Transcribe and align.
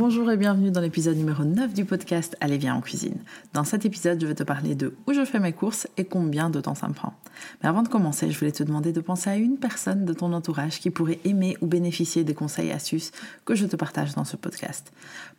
Bonjour 0.00 0.30
et 0.30 0.38
bienvenue 0.38 0.70
dans 0.70 0.80
l'épisode 0.80 1.18
numéro 1.18 1.44
9 1.44 1.74
du 1.74 1.84
podcast 1.84 2.34
Allez 2.40 2.56
viens 2.56 2.74
en 2.74 2.80
cuisine. 2.80 3.18
Dans 3.52 3.64
cet 3.64 3.84
épisode, 3.84 4.18
je 4.18 4.26
vais 4.26 4.34
te 4.34 4.42
parler 4.42 4.74
de 4.74 4.94
où 5.06 5.12
je 5.12 5.26
fais 5.26 5.38
mes 5.38 5.52
courses 5.52 5.86
et 5.98 6.06
combien 6.06 6.48
de 6.48 6.58
temps 6.58 6.74
ça 6.74 6.88
me 6.88 6.94
prend. 6.94 7.12
Mais 7.62 7.68
avant 7.68 7.82
de 7.82 7.88
commencer, 7.88 8.30
je 8.30 8.38
voulais 8.38 8.50
te 8.50 8.62
demander 8.62 8.92
de 8.94 9.00
penser 9.02 9.28
à 9.28 9.36
une 9.36 9.58
personne 9.58 10.06
de 10.06 10.14
ton 10.14 10.32
entourage 10.32 10.80
qui 10.80 10.88
pourrait 10.88 11.18
aimer 11.26 11.58
ou 11.60 11.66
bénéficier 11.66 12.24
des 12.24 12.32
conseils 12.32 12.68
et 12.68 12.72
astuces 12.72 13.12
que 13.44 13.54
je 13.54 13.66
te 13.66 13.76
partage 13.76 14.14
dans 14.14 14.24
ce 14.24 14.38
podcast. 14.38 14.90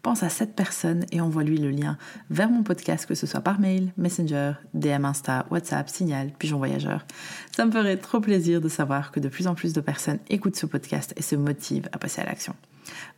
Pense 0.04 0.22
à 0.22 0.30
cette 0.30 0.54
personne 0.54 1.08
et 1.12 1.22
envoie-lui 1.22 1.58
le 1.58 1.72
lien 1.72 1.98
vers 2.30 2.52
mon 2.52 2.62
podcast, 2.62 3.08
que 3.08 3.16
ce 3.16 3.26
soit 3.26 3.42
par 3.42 3.60
mail, 3.60 3.92
Messenger, 3.98 4.54
DM 4.76 5.06
Insta, 5.06 5.48
WhatsApp, 5.50 5.90
Signal, 5.90 6.34
Pigeon 6.38 6.60
Voyageur. 6.60 7.08
Ça 7.56 7.66
me 7.66 7.72
ferait 7.72 7.98
trop 7.98 8.20
plaisir 8.20 8.62
de 8.62 8.70
savoir 8.70 9.12
que 9.12 9.20
de 9.20 9.28
plus 9.28 9.48
en 9.48 9.56
plus 9.56 9.74
de 9.74 9.82
personnes 9.82 10.20
écoutent 10.30 10.56
ce 10.56 10.68
podcast 10.68 11.16
et 11.18 11.24
se 11.24 11.36
motivent 11.36 11.90
à 11.94 11.98
passer 11.98 12.22
à 12.22 12.26
l'action. 12.26 12.54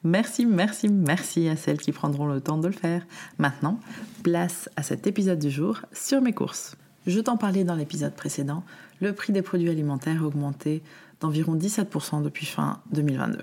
Merci, 0.04 0.46
merci, 0.46 0.90
merci 0.90 1.48
à 1.50 1.56
celles 1.56 1.80
qui 1.80 1.92
prendront 1.92 2.28
le 2.28 2.42
temps 2.42 2.58
de 2.58 2.68
le 2.68 2.74
faire. 2.74 3.06
Maintenant, 3.38 3.80
place 4.24 4.70
à 4.76 4.84
cet 4.84 5.08
épisode 5.08 5.40
du 5.40 5.50
jour 5.50 5.82
sur 5.92 6.22
mes 6.22 6.34
courses. 6.34 6.76
Je 7.06 7.20
t'en 7.20 7.38
parlais 7.38 7.64
dans 7.64 7.76
l'épisode 7.76 8.14
précédent, 8.14 8.64
le 9.02 9.14
prix 9.14 9.34
des 9.34 9.42
produits 9.42 9.70
alimentaires 9.70 10.24
a 10.24 10.26
augmenté 10.26 10.82
d'environ 11.20 11.56
17% 11.56 12.24
depuis 12.24 12.46
fin 12.46 12.80
2022. 12.92 13.40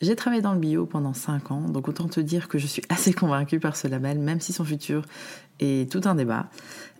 J'ai 0.00 0.16
travaillé 0.16 0.42
dans 0.42 0.54
le 0.54 0.58
bio 0.58 0.86
pendant 0.86 1.14
5 1.14 1.50
ans, 1.50 1.68
donc 1.68 1.88
autant 1.88 2.08
te 2.08 2.20
dire 2.20 2.48
que 2.48 2.58
je 2.58 2.66
suis 2.66 2.82
assez 2.88 3.12
convaincue 3.12 3.60
par 3.60 3.76
ce 3.76 3.88
label, 3.88 4.18
même 4.18 4.40
si 4.40 4.52
son 4.52 4.64
futur 4.64 5.02
est 5.60 5.90
tout 5.90 6.00
un 6.04 6.14
débat. 6.14 6.48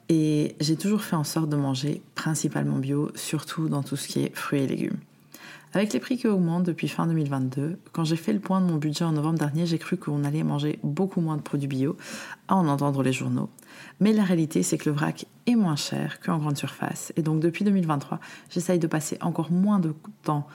Et 0.08 0.56
j'ai 0.60 0.76
toujours 0.76 1.02
fait 1.02 1.16
en 1.16 1.24
sorte 1.24 1.48
de 1.48 1.56
manger 1.56 2.02
principalement 2.14 2.76
bio, 2.76 3.10
surtout 3.14 3.68
dans 3.68 3.82
tout 3.82 3.96
ce 3.96 4.08
qui 4.08 4.20
est 4.20 4.36
fruits 4.36 4.60
et 4.60 4.66
légumes. 4.66 4.98
Avec 5.74 5.92
les 5.92 5.98
prix 5.98 6.16
qui 6.16 6.28
augmentent 6.28 6.62
depuis 6.62 6.86
fin 6.86 7.08
2022, 7.08 7.80
quand 7.92 8.04
j'ai 8.04 8.14
fait 8.14 8.32
le 8.32 8.38
point 8.38 8.60
de 8.60 8.66
mon 8.66 8.76
budget 8.76 9.04
en 9.04 9.10
novembre 9.10 9.40
dernier, 9.40 9.66
j'ai 9.66 9.78
cru 9.78 9.96
qu'on 9.96 10.22
allait 10.22 10.44
manger 10.44 10.78
beaucoup 10.84 11.20
moins 11.20 11.36
de 11.36 11.42
produits 11.42 11.66
bio, 11.66 11.96
à 12.46 12.54
en 12.54 12.68
entendre 12.68 13.02
les 13.02 13.12
journaux. 13.12 13.50
Mais 13.98 14.12
la 14.12 14.22
réalité, 14.22 14.62
c'est 14.62 14.78
que 14.78 14.88
le 14.88 14.94
vrac 14.94 15.26
est 15.46 15.56
moins 15.56 15.74
cher 15.74 16.20
qu'en 16.20 16.38
grande 16.38 16.56
surface. 16.56 17.12
Et 17.16 17.22
donc 17.22 17.40
depuis 17.40 17.64
2023, 17.64 18.20
j'essaye 18.50 18.78
de 18.78 18.86
passer 18.86 19.18
encore 19.20 19.50
moins 19.50 19.80
de 19.80 19.96
temps 20.22 20.46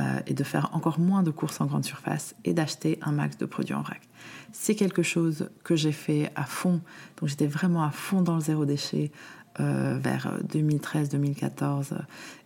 euh, 0.00 0.20
et 0.28 0.34
de 0.34 0.44
faire 0.44 0.70
encore 0.72 1.00
moins 1.00 1.24
de 1.24 1.32
courses 1.32 1.60
en 1.60 1.66
grande 1.66 1.84
surface 1.84 2.36
et 2.44 2.52
d'acheter 2.52 3.00
un 3.02 3.10
max 3.10 3.36
de 3.36 3.46
produits 3.46 3.74
en 3.74 3.82
vrac. 3.82 4.02
C'est 4.52 4.76
quelque 4.76 5.02
chose 5.02 5.50
que 5.64 5.74
j'ai 5.74 5.92
fait 5.92 6.30
à 6.36 6.44
fond. 6.44 6.80
Donc 7.18 7.28
j'étais 7.28 7.48
vraiment 7.48 7.82
à 7.82 7.90
fond 7.90 8.22
dans 8.22 8.36
le 8.36 8.40
zéro 8.40 8.64
déchet, 8.64 9.10
euh, 9.60 9.98
vers 10.00 10.32
2013, 10.52 11.08
2014, 11.08 11.94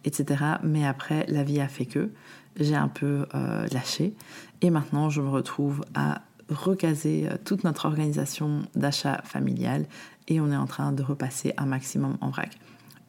etc. 0.04 0.44
Mais 0.62 0.86
après, 0.86 1.26
la 1.28 1.44
vie 1.44 1.60
a 1.60 1.68
fait 1.68 1.84
que 1.84 2.10
j'ai 2.56 2.74
un 2.74 2.88
peu 2.88 3.26
euh, 3.34 3.66
lâché. 3.72 4.14
Et 4.60 4.70
maintenant, 4.70 5.10
je 5.10 5.20
me 5.20 5.28
retrouve 5.28 5.84
à 5.94 6.22
recaser 6.48 7.28
euh, 7.28 7.36
toute 7.44 7.64
notre 7.64 7.86
organisation 7.86 8.62
d'achat 8.74 9.20
familial 9.24 9.86
et 10.28 10.40
on 10.40 10.50
est 10.50 10.56
en 10.56 10.66
train 10.66 10.92
de 10.92 11.02
repasser 11.02 11.52
un 11.58 11.66
maximum 11.66 12.16
en 12.20 12.30
vrac. 12.30 12.58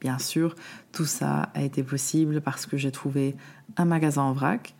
Bien 0.01 0.19
sûr, 0.19 0.55
tout 0.91 1.05
ça 1.05 1.49
a 1.53 1.61
été 1.61 1.81
possible 1.81 2.41
parce 2.41 2.65
que 2.65 2.75
j'ai 2.75 2.91
trouvé 2.91 3.35
un 3.77 3.85
magasin 3.85 4.23
en 4.23 4.33
vrac, 4.33 4.75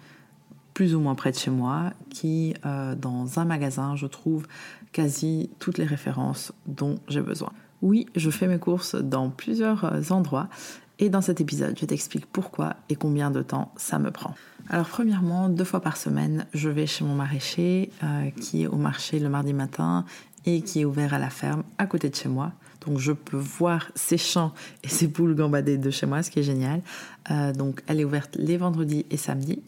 plus 0.73 0.95
ou 0.95 0.99
moins 0.99 1.15
près 1.15 1.31
de 1.31 1.37
chez 1.37 1.51
moi, 1.51 1.93
qui, 2.09 2.55
dans 2.97 3.39
un 3.39 3.45
magasin, 3.45 3.95
je 3.95 4.07
trouve 4.07 4.47
quasi 4.91 5.49
toutes 5.59 5.77
les 5.77 5.85
références 5.85 6.51
dont 6.65 6.99
j'ai 7.07 7.21
besoin. 7.21 7.53
Oui, 7.83 8.05
je 8.15 8.29
fais 8.29 8.47
mes 8.47 8.59
courses 8.59 8.95
dans 8.95 9.29
plusieurs 9.29 9.83
euh, 9.83 10.01
endroits 10.09 10.47
et 10.99 11.09
dans 11.09 11.19
cet 11.19 11.41
épisode, 11.41 11.77
je 11.77 11.85
t'explique 11.85 12.25
pourquoi 12.25 12.77
et 12.87 12.95
combien 12.95 13.29
de 13.29 13.41
temps 13.41 13.73
ça 13.75 13.99
me 13.99 14.09
prend. 14.09 14.35
Alors 14.69 14.87
premièrement, 14.87 15.49
deux 15.49 15.65
fois 15.65 15.81
par 15.81 15.97
semaine, 15.97 16.45
je 16.53 16.69
vais 16.69 16.87
chez 16.87 17.03
mon 17.03 17.13
maraîcher 17.13 17.91
euh, 18.01 18.29
qui 18.39 18.63
est 18.63 18.67
au 18.67 18.77
marché 18.77 19.19
le 19.19 19.27
mardi 19.27 19.51
matin 19.51 20.05
et 20.45 20.61
qui 20.61 20.79
est 20.79 20.85
ouvert 20.85 21.13
à 21.13 21.19
la 21.19 21.29
ferme 21.29 21.63
à 21.77 21.85
côté 21.85 22.09
de 22.09 22.15
chez 22.15 22.29
moi. 22.29 22.53
Donc 22.85 22.99
je 22.99 23.11
peux 23.11 23.35
voir 23.35 23.91
ses 23.95 24.17
champs 24.17 24.53
et 24.85 24.87
ses 24.87 25.09
poules 25.09 25.35
gambader 25.35 25.77
de 25.77 25.91
chez 25.91 26.05
moi, 26.05 26.23
ce 26.23 26.31
qui 26.31 26.39
est 26.39 26.43
génial. 26.43 26.81
Euh, 27.31 27.51
donc 27.51 27.83
elle 27.87 27.99
est 27.99 28.05
ouverte 28.05 28.37
les 28.39 28.55
vendredis 28.55 29.05
et 29.09 29.17
samedis. 29.17 29.61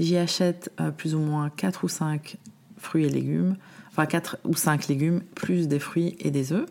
J'y 0.00 0.16
achète 0.16 0.72
plus 0.96 1.14
ou 1.14 1.18
moins 1.18 1.50
4 1.50 1.84
ou 1.84 1.88
5 1.88 2.38
fruits 2.78 3.04
et 3.04 3.10
légumes, 3.10 3.56
enfin 3.90 4.06
4 4.06 4.38
ou 4.44 4.54
5 4.54 4.88
légumes, 4.88 5.20
plus 5.34 5.68
des 5.68 5.78
fruits 5.78 6.16
et 6.20 6.30
des 6.30 6.54
œufs. 6.54 6.66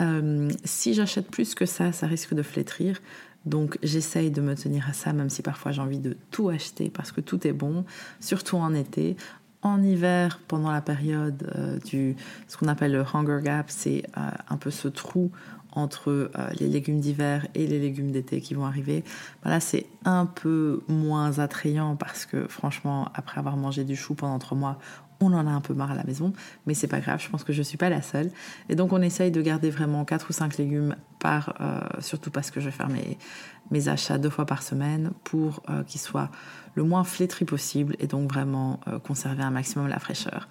Euh, 0.00 0.50
si 0.64 0.94
j'achète 0.94 1.30
plus 1.30 1.54
que 1.54 1.66
ça, 1.66 1.92
ça 1.92 2.06
risque 2.06 2.34
de 2.34 2.42
flétrir. 2.42 3.00
Donc 3.46 3.78
j'essaye 3.82 4.30
de 4.30 4.40
me 4.40 4.54
tenir 4.54 4.88
à 4.88 4.92
ça, 4.92 5.12
même 5.12 5.30
si 5.30 5.42
parfois 5.42 5.72
j'ai 5.72 5.80
envie 5.80 5.98
de 5.98 6.16
tout 6.30 6.50
acheter 6.50 6.90
parce 6.90 7.10
que 7.10 7.22
tout 7.22 7.46
est 7.46 7.52
bon, 7.52 7.84
surtout 8.20 8.56
en 8.56 8.74
été. 8.74 9.16
En 9.62 9.82
hiver, 9.82 10.40
pendant 10.48 10.72
la 10.72 10.80
période 10.80 11.50
euh, 11.54 11.78
du 11.80 12.16
ce 12.48 12.56
qu'on 12.56 12.68
appelle 12.68 12.92
le 12.92 13.04
hunger 13.12 13.40
gap, 13.42 13.66
c'est 13.68 14.04
euh, 14.16 14.20
un 14.48 14.56
peu 14.56 14.70
ce 14.70 14.88
trou 14.88 15.30
entre 15.72 16.32
les 16.58 16.66
légumes 16.66 16.98
d'hiver 16.98 17.46
et 17.54 17.64
les 17.64 17.78
légumes 17.78 18.10
d'été 18.10 18.40
qui 18.40 18.54
vont 18.54 18.66
arriver. 18.66 19.04
Là, 19.44 19.60
c'est 19.60 19.86
un 20.04 20.26
peu 20.26 20.82
moins 20.88 21.38
attrayant 21.38 21.94
parce 21.94 22.26
que 22.26 22.48
franchement, 22.48 23.08
après 23.14 23.38
avoir 23.38 23.56
mangé 23.56 23.84
du 23.84 23.94
chou 23.94 24.14
pendant 24.14 24.40
trois 24.40 24.58
mois, 24.58 24.80
on 25.20 25.32
en 25.32 25.46
a 25.46 25.50
un 25.50 25.60
peu 25.60 25.74
marre 25.74 25.90
à 25.90 25.94
la 25.94 26.04
maison, 26.04 26.32
mais 26.66 26.74
c'est 26.74 26.88
pas 26.88 27.00
grave, 27.00 27.20
je 27.22 27.28
pense 27.28 27.44
que 27.44 27.52
je 27.52 27.62
suis 27.62 27.76
pas 27.76 27.90
la 27.90 28.02
seule. 28.02 28.30
Et 28.68 28.74
donc 28.74 28.92
on 28.92 29.02
essaye 29.02 29.30
de 29.30 29.42
garder 29.42 29.70
vraiment 29.70 30.04
4 30.04 30.30
ou 30.30 30.32
5 30.32 30.56
légumes 30.58 30.96
par, 31.18 31.54
euh, 31.60 31.80
surtout 32.00 32.30
parce 32.30 32.50
que 32.50 32.60
je 32.60 32.66
vais 32.66 32.70
faire 32.72 32.88
mes, 32.88 33.88
achats 33.88 34.18
deux 34.18 34.30
fois 34.30 34.46
par 34.46 34.62
semaine 34.62 35.12
pour 35.22 35.62
euh, 35.68 35.84
qu'ils 35.84 36.00
soient 36.00 36.30
le 36.74 36.82
moins 36.82 37.04
flétris 37.04 37.44
possible 37.44 37.94
et 37.98 38.06
donc 38.06 38.32
vraiment 38.32 38.80
euh, 38.88 38.98
conserver 38.98 39.42
un 39.42 39.50
maximum 39.50 39.88
la 39.88 39.98
fraîcheur. 39.98 40.48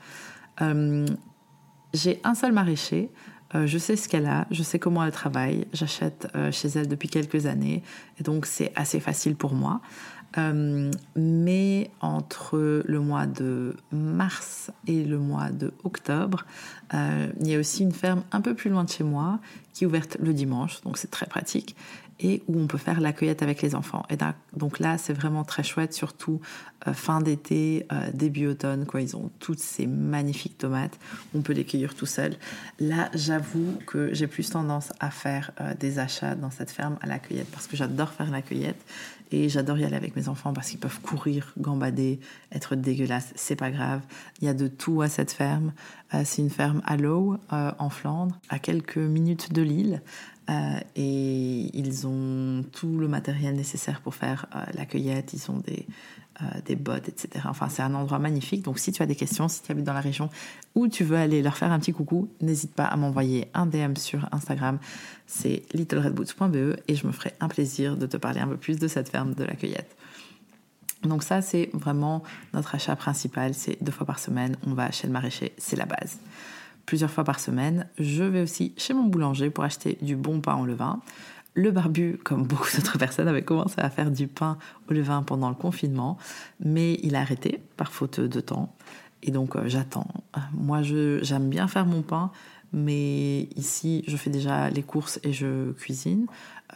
J'ai 1.91 2.21
un 2.23 2.35
seul 2.35 2.51
maraîcher, 2.51 3.09
je 3.55 3.77
sais 3.79 3.95
ce 3.95 4.07
qu'elle 4.07 4.27
a, 4.27 4.45
je 4.51 4.61
sais 4.61 4.77
comment 4.77 5.03
elle 5.03 5.11
travaille, 5.11 5.65
j'achète 5.73 6.27
chez 6.51 6.67
elle 6.67 6.87
depuis 6.87 7.09
quelques 7.09 7.47
années 7.47 7.81
et 8.19 8.23
donc 8.23 8.45
c'est 8.45 8.71
assez 8.75 8.99
facile 8.99 9.35
pour 9.35 9.55
moi. 9.55 9.81
Euh, 10.37 10.91
mais 11.15 11.89
entre 12.01 12.83
le 12.85 12.99
mois 12.99 13.25
de 13.25 13.75
mars 13.91 14.71
et 14.85 15.03
le 15.03 15.17
mois 15.17 15.49
de 15.49 15.73
octobre, 15.83 16.45
euh, 16.93 17.27
il 17.39 17.47
y 17.47 17.55
a 17.55 17.59
aussi 17.59 17.83
une 17.83 17.91
ferme 17.91 18.23
un 18.31 18.41
peu 18.41 18.53
plus 18.53 18.69
loin 18.69 18.83
de 18.83 18.89
chez 18.89 19.03
moi 19.03 19.39
qui 19.73 19.85
est 19.85 19.87
ouverte 19.87 20.17
le 20.19 20.33
dimanche, 20.33 20.81
donc 20.81 20.97
c'est 20.97 21.09
très 21.11 21.25
pratique 21.25 21.75
et 22.21 22.43
où 22.49 22.59
on 22.59 22.67
peut 22.67 22.77
faire 22.77 22.99
la 22.99 23.13
cueillette 23.13 23.43
avec 23.43 23.61
les 23.61 23.75
enfants. 23.75 24.03
Et 24.09 24.17
donc 24.51 24.79
là, 24.79 24.97
c'est 24.97 25.13
vraiment 25.13 25.45
très 25.45 25.63
chouette, 25.63 25.93
surtout 25.93 26.41
euh, 26.85 26.91
fin 26.91 27.21
d'été, 27.21 27.87
début 28.13 28.47
automne, 28.47 28.85
quoi. 28.85 29.01
Ils 29.01 29.15
ont 29.15 29.31
toutes 29.39 29.61
ces 29.61 29.87
magnifiques 29.87 30.57
tomates. 30.57 30.99
On 31.33 31.39
peut 31.39 31.53
les 31.53 31.63
cueillir 31.63 31.95
tout 31.95 32.05
seul. 32.05 32.35
Là, 32.81 33.09
j'avoue 33.13 33.79
que 33.87 34.13
j'ai 34.13 34.27
plus 34.27 34.49
tendance 34.49 34.91
à 34.99 35.11
faire 35.11 35.53
des 35.79 35.97
achats 35.97 36.35
dans 36.35 36.51
cette 36.51 36.71
ferme 36.71 36.97
à 36.99 37.07
la 37.07 37.19
cueillette 37.19 37.49
parce 37.51 37.67
que 37.67 37.77
j'adore 37.77 38.09
faire 38.09 38.29
la 38.29 38.41
cueillette 38.41 38.83
et 39.31 39.49
j'adore 39.49 39.77
y 39.77 39.85
aller 39.85 39.95
avec 39.95 40.15
mes 40.15 40.27
enfants 40.27 40.53
parce 40.53 40.69
qu'ils 40.69 40.79
peuvent 40.79 40.99
courir, 41.01 41.53
gambader, 41.57 42.19
être 42.51 42.75
dégueulasses. 42.75 43.31
C'est 43.35 43.55
pas 43.55 43.71
grave. 43.71 44.01
Il 44.41 44.45
y 44.45 44.49
a 44.49 44.53
de 44.53 44.67
tout 44.67 45.01
à 45.01 45.09
cette 45.09 45.31
ferme. 45.31 45.73
c'est 46.23 46.41
une 46.41 46.49
ferme 46.49 46.81
à 46.85 46.97
l'eau 46.97 47.37
en 47.51 47.89
Flandre, 47.89 48.39
à 48.49 48.59
quelques 48.59 48.97
minutes 48.97 49.53
de 49.53 49.61
l'île. 49.61 50.01
Euh, 50.49 50.79
et 50.95 51.77
ils 51.77 52.07
ont 52.07 52.63
tout 52.71 52.97
le 52.97 53.07
matériel 53.07 53.55
nécessaire 53.55 54.01
pour 54.01 54.15
faire 54.15 54.47
euh, 54.55 54.63
la 54.73 54.85
cueillette. 54.85 55.33
Ils 55.33 55.51
ont 55.51 55.57
des, 55.57 55.85
euh, 55.85 56.28
des 56.65 56.75
bottes, 56.75 57.09
etc. 57.09 57.45
Enfin, 57.49 57.69
c'est 57.69 57.81
un 57.81 57.93
endroit 57.93 58.19
magnifique. 58.19 58.63
Donc, 58.63 58.79
si 58.79 58.91
tu 58.91 59.01
as 59.01 59.05
des 59.05 59.15
questions, 59.15 59.47
si 59.47 59.61
tu 59.61 59.71
habites 59.71 59.85
dans 59.85 59.93
la 59.93 60.01
région 60.01 60.29
ou 60.75 60.87
tu 60.87 61.03
veux 61.03 61.17
aller 61.17 61.41
leur 61.41 61.57
faire 61.57 61.71
un 61.71 61.79
petit 61.79 61.91
coucou, 61.91 62.29
n'hésite 62.41 62.73
pas 62.73 62.85
à 62.85 62.95
m'envoyer 62.95 63.49
un 63.53 63.65
DM 63.65 63.95
sur 63.95 64.27
Instagram. 64.31 64.79
C'est 65.27 65.63
littleredboots.be 65.73 66.79
et 66.87 66.95
je 66.95 67.07
me 67.07 67.11
ferai 67.11 67.33
un 67.39 67.47
plaisir 67.47 67.97
de 67.97 68.05
te 68.05 68.17
parler 68.17 68.39
un 68.39 68.47
peu 68.47 68.57
plus 68.57 68.77
de 68.77 68.87
cette 68.87 69.09
ferme 69.09 69.33
de 69.33 69.43
la 69.43 69.55
cueillette. 69.55 69.95
Donc 71.03 71.23
ça, 71.23 71.41
c'est 71.41 71.69
vraiment 71.73 72.23
notre 72.53 72.75
achat 72.75 72.95
principal. 72.95 73.53
C'est 73.53 73.81
deux 73.81 73.91
fois 73.91 74.05
par 74.05 74.19
semaine, 74.19 74.57
on 74.65 74.73
va 74.73 74.91
chez 74.91 75.07
le 75.07 75.13
maraîcher, 75.13 75.53
c'est 75.57 75.75
la 75.75 75.85
base 75.85 76.19
plusieurs 76.89 77.11
fois 77.11 77.23
par 77.23 77.39
semaine. 77.39 77.85
Je 77.99 78.23
vais 78.23 78.41
aussi 78.41 78.73
chez 78.75 78.95
mon 78.95 79.03
boulanger 79.03 79.51
pour 79.51 79.63
acheter 79.63 79.99
du 80.01 80.15
bon 80.15 80.41
pain 80.41 80.55
au 80.55 80.65
levain. 80.65 80.99
Le 81.55 81.71
barbu, 81.71 82.19
comme 82.23 82.43
beaucoup 82.43 82.69
d'autres 82.75 82.97
personnes, 82.99 83.27
avait 83.27 83.41
commencé 83.41 83.75
à 83.79 83.89
faire 83.89 84.11
du 84.11 84.27
pain 84.27 84.57
au 84.89 84.93
levain 84.93 85.23
pendant 85.23 85.49
le 85.49 85.55
confinement, 85.55 86.17
mais 86.63 86.99
il 87.03 87.15
a 87.15 87.21
arrêté 87.21 87.61
par 87.75 87.91
faute 87.91 88.19
de 88.19 88.39
temps. 88.39 88.73
Et 89.23 89.31
donc 89.31 89.55
euh, 89.55 89.63
j'attends. 89.67 90.07
Moi, 90.53 90.81
j'aime 90.81 91.49
bien 91.49 91.67
faire 91.67 91.85
mon 91.85 92.01
pain, 92.01 92.31
mais 92.71 93.49
ici, 93.55 94.03
je 94.07 94.15
fais 94.15 94.29
déjà 94.29 94.69
les 94.69 94.83
courses 94.83 95.19
et 95.23 95.33
je 95.33 95.71
cuisine. 95.73 96.27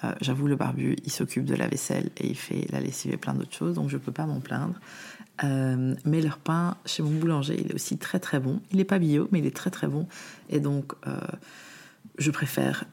Euh, 0.03 0.13
j'avoue, 0.21 0.47
le 0.47 0.55
barbu, 0.55 0.95
il 1.05 1.11
s'occupe 1.11 1.45
de 1.45 1.55
la 1.55 1.67
vaisselle 1.67 2.09
et 2.17 2.27
il 2.27 2.35
fait 2.35 2.65
la 2.71 2.79
lessive 2.79 3.13
et 3.13 3.17
plein 3.17 3.33
d'autres 3.33 3.53
choses, 3.53 3.75
donc 3.75 3.89
je 3.89 3.97
ne 3.97 4.01
peux 4.01 4.11
pas 4.11 4.25
m'en 4.25 4.39
plaindre. 4.39 4.75
Euh, 5.43 5.95
mais 6.05 6.21
leur 6.21 6.37
pain 6.37 6.77
chez 6.85 7.03
mon 7.03 7.11
boulanger, 7.11 7.55
il 7.59 7.71
est 7.71 7.75
aussi 7.75 7.97
très 7.97 8.19
très 8.19 8.39
bon. 8.39 8.59
Il 8.71 8.77
n'est 8.77 8.83
pas 8.85 8.99
bio, 8.99 9.29
mais 9.31 9.39
il 9.39 9.45
est 9.45 9.55
très 9.55 9.69
très 9.69 9.87
bon. 9.87 10.07
Et 10.49 10.59
donc, 10.59 10.93
je 12.17 12.31
préfère 12.31 12.85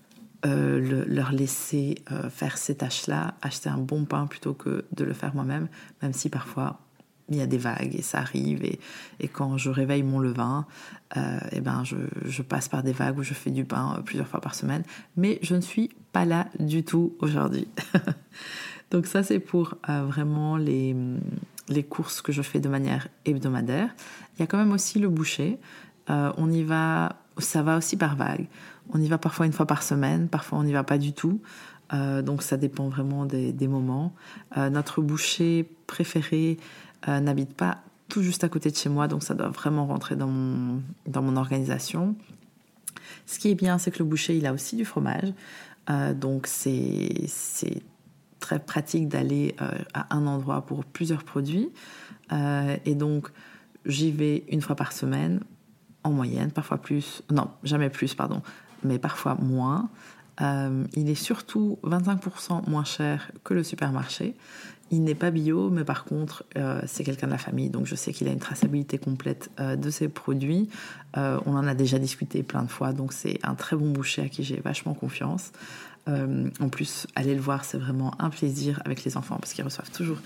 euh, 0.47 1.05
leur 1.07 1.33
laisser 1.33 1.97
faire 2.31 2.59
ces 2.59 2.77
tâches-là, 2.77 3.35
acheter 3.43 3.69
un 3.69 3.79
bon 3.79 4.05
pain 4.05 4.27
plutôt 4.27 4.55
que 4.55 4.85
de 4.93 5.05
le 5.05 5.13
faire 5.13 5.35
moi-même, 5.35 5.69
même 6.03 6.13
si 6.13 6.29
parfois 6.29 6.81
il 7.29 7.37
y 7.37 7.41
a 7.41 7.47
des 7.47 7.59
vagues 7.59 7.95
et 7.95 8.03
ça 8.03 8.19
arrive. 8.19 8.65
Et, 8.65 8.81
quand 9.29 9.57
je 9.57 9.71
réveille 9.71 10.03
mon 10.03 10.19
levain, 10.19 10.67
et 11.15 11.21
eh 11.53 11.61
ben 11.61 11.85
je, 11.85 11.97
je, 12.25 12.43
passe 12.43 12.69
par 12.69 12.83
des 12.83 12.93
vagues 12.93 13.19
où 13.19 13.23
je 13.23 13.35
fais 13.35 13.51
du 13.51 13.65
pain 13.65 14.03
plusieurs 14.05 14.27
fois 14.27 14.41
par 14.41 14.55
semaine. 14.55 14.83
Mais 15.17 15.39
je 15.43 15.55
ne 15.55 15.61
suis 15.61 15.91
pas 16.13 16.25
là 16.25 16.49
du 16.59 16.83
tout 16.83 17.15
aujourd'hui. 17.21 17.69
donc 18.91 19.07
ça, 19.07 19.23
c'est 19.23 19.39
pour 19.39 19.77
vraiment 19.87 20.57
les 20.57 20.97
les 21.71 21.85
courses 21.85 22.21
que 22.21 22.33
je 22.33 22.43
fais 22.43 22.61
de 22.61 22.69
manière 22.69 23.09
hebdomadaire. 23.25 23.95
Il 24.35 24.41
y 24.41 24.43
a 24.43 24.47
quand 24.47 24.59
même 24.59 24.73
aussi 24.73 24.99
le 24.99 25.09
boucher. 25.09 25.59
Euh, 26.11 26.33
on 26.37 26.51
y 26.51 26.63
va, 26.63 27.17
ça 27.39 27.63
va 27.63 27.79
aussi 27.79 27.97
par 27.97 28.17
vague. 28.17 28.47
On 28.93 29.01
y 29.01 29.09
va 29.09 29.19
parfois 29.19 29.47
une 29.47 29.53
fois 29.53 29.67
par 29.67 29.83
semaine, 29.83 30.29
parfois 30.29 30.59
on 30.59 30.65
n'y 30.65 30.73
va 30.73 30.85
pas 30.85 30.99
du 30.99 31.13
tout. 31.13 31.41
Euh, 31.93 32.23
donc 32.23 32.43
ça 32.43 32.57
dépend 32.57 32.89
vraiment 32.89 33.25
des, 33.25 33.69
moments. 33.69 34.15
Euh, 34.57 34.71
notre 34.71 35.03
boucher 35.03 35.69
préféré 35.87 36.59
n'habite 37.07 37.55
pas 37.55 37.79
tout 38.09 38.23
juste 38.23 38.45
à 38.45 38.49
côté 38.49 38.71
de 38.71 38.77
chez 38.77 38.89
moi, 38.89 39.09
donc 39.09 39.23
ça 39.23 39.35
doit 39.35 39.49
vraiment 39.49 39.87
rentrer 39.87 40.17
dans 40.17 40.27
mon, 40.27 40.83
dans 41.07 41.23
mon 41.23 41.37
organisation. 41.37 42.15
Ce 43.27 43.39
qui 43.39 43.51
est 43.51 43.55
bien, 43.55 43.79
c'est 43.79 43.91
que 43.91 44.01
le 44.01 44.05
boucher, 44.05 44.37
il 44.37 44.47
a 44.47 44.53
aussi 44.53 44.77
du 44.77 44.85
fromage. 44.85 45.33
donc 46.17 46.47
c'est 46.47 47.27
très 48.41 48.59
pratique 48.59 49.07
d'aller 49.07 49.55
euh, 49.63 49.71
à 49.95 50.17
un 50.17 50.27
endroit 50.27 50.63
pour 50.63 50.85
plusieurs 50.85 51.23
produits. 51.23 51.71
Euh, 52.33 52.77
et 52.85 52.95
donc, 52.97 53.29
j'y 53.87 54.11
vais 54.11 54.45
une 54.49 54.63
fois 54.63 54.75
par 54.75 54.93
semaine, 54.93 55.41
en 56.03 56.11
moyenne, 56.11 56.51
parfois 56.51 56.79
plus, 56.79 57.23
non, 57.31 57.49
jamais 57.63 57.91
plus, 57.91 58.15
pardon, 58.15 58.43
mais 58.85 58.99
parfois 58.99 59.37
moins. 59.41 59.89
Euh, 60.41 60.85
il 60.95 61.11
est 61.11 61.15
surtout 61.15 61.79
25% 61.85 62.69
moins 62.69 62.85
cher 62.85 63.31
que 63.45 63.55
le 63.55 63.63
supermarché. 63.63 64.35
Il 64.91 65.05
n'est 65.05 65.15
pas 65.15 65.31
bio, 65.31 65.71
mais 65.71 65.85
par 65.85 66.05
contre, 66.05 66.45
c'est 66.85 67.05
quelqu'un 67.05 67.29
de 67.29 67.33
la 67.33 67.39
famille, 67.39 67.71
donc 67.71 67.87
je 67.87 67.95
sais 67.95 68.13
qu'il 68.13 68.27
a 68.27 68.33
une 68.33 68.41
traçabilité 68.41 68.99
complète 68.99 69.49
de 69.57 69.89
ses 69.89 70.09
produits. 70.09 70.69
on 71.15 71.55
en 71.55 71.65
a 71.65 71.75
déjà 71.75 72.01
discuté 72.01 72.43
plein 72.43 72.65
de 72.65 72.69
fois, 72.69 72.93
donc 72.93 73.13
c'est 73.13 73.39
un 73.45 73.55
très 73.55 73.77
bon 73.77 73.93
boucher 73.93 74.23
à 74.23 74.29
qui 74.29 74.43
j'ai 74.43 74.61
vachement 74.61 74.95
confiance. 74.95 75.53
Euh, 76.09 76.49
en 76.61 76.69
plus, 76.69 77.07
aller 77.15 77.35
le 77.35 77.41
voir, 77.41 77.65
c'est 77.65 77.79
vraiment 77.79 78.15
un 78.19 78.31
plaisir 78.31 78.81
avec 78.85 79.05
les 79.05 79.17
enfants 79.17 79.37
parce 79.39 79.53
qu'ils 79.53 79.65
reçoivent 79.65 79.91
toujours 79.91 80.19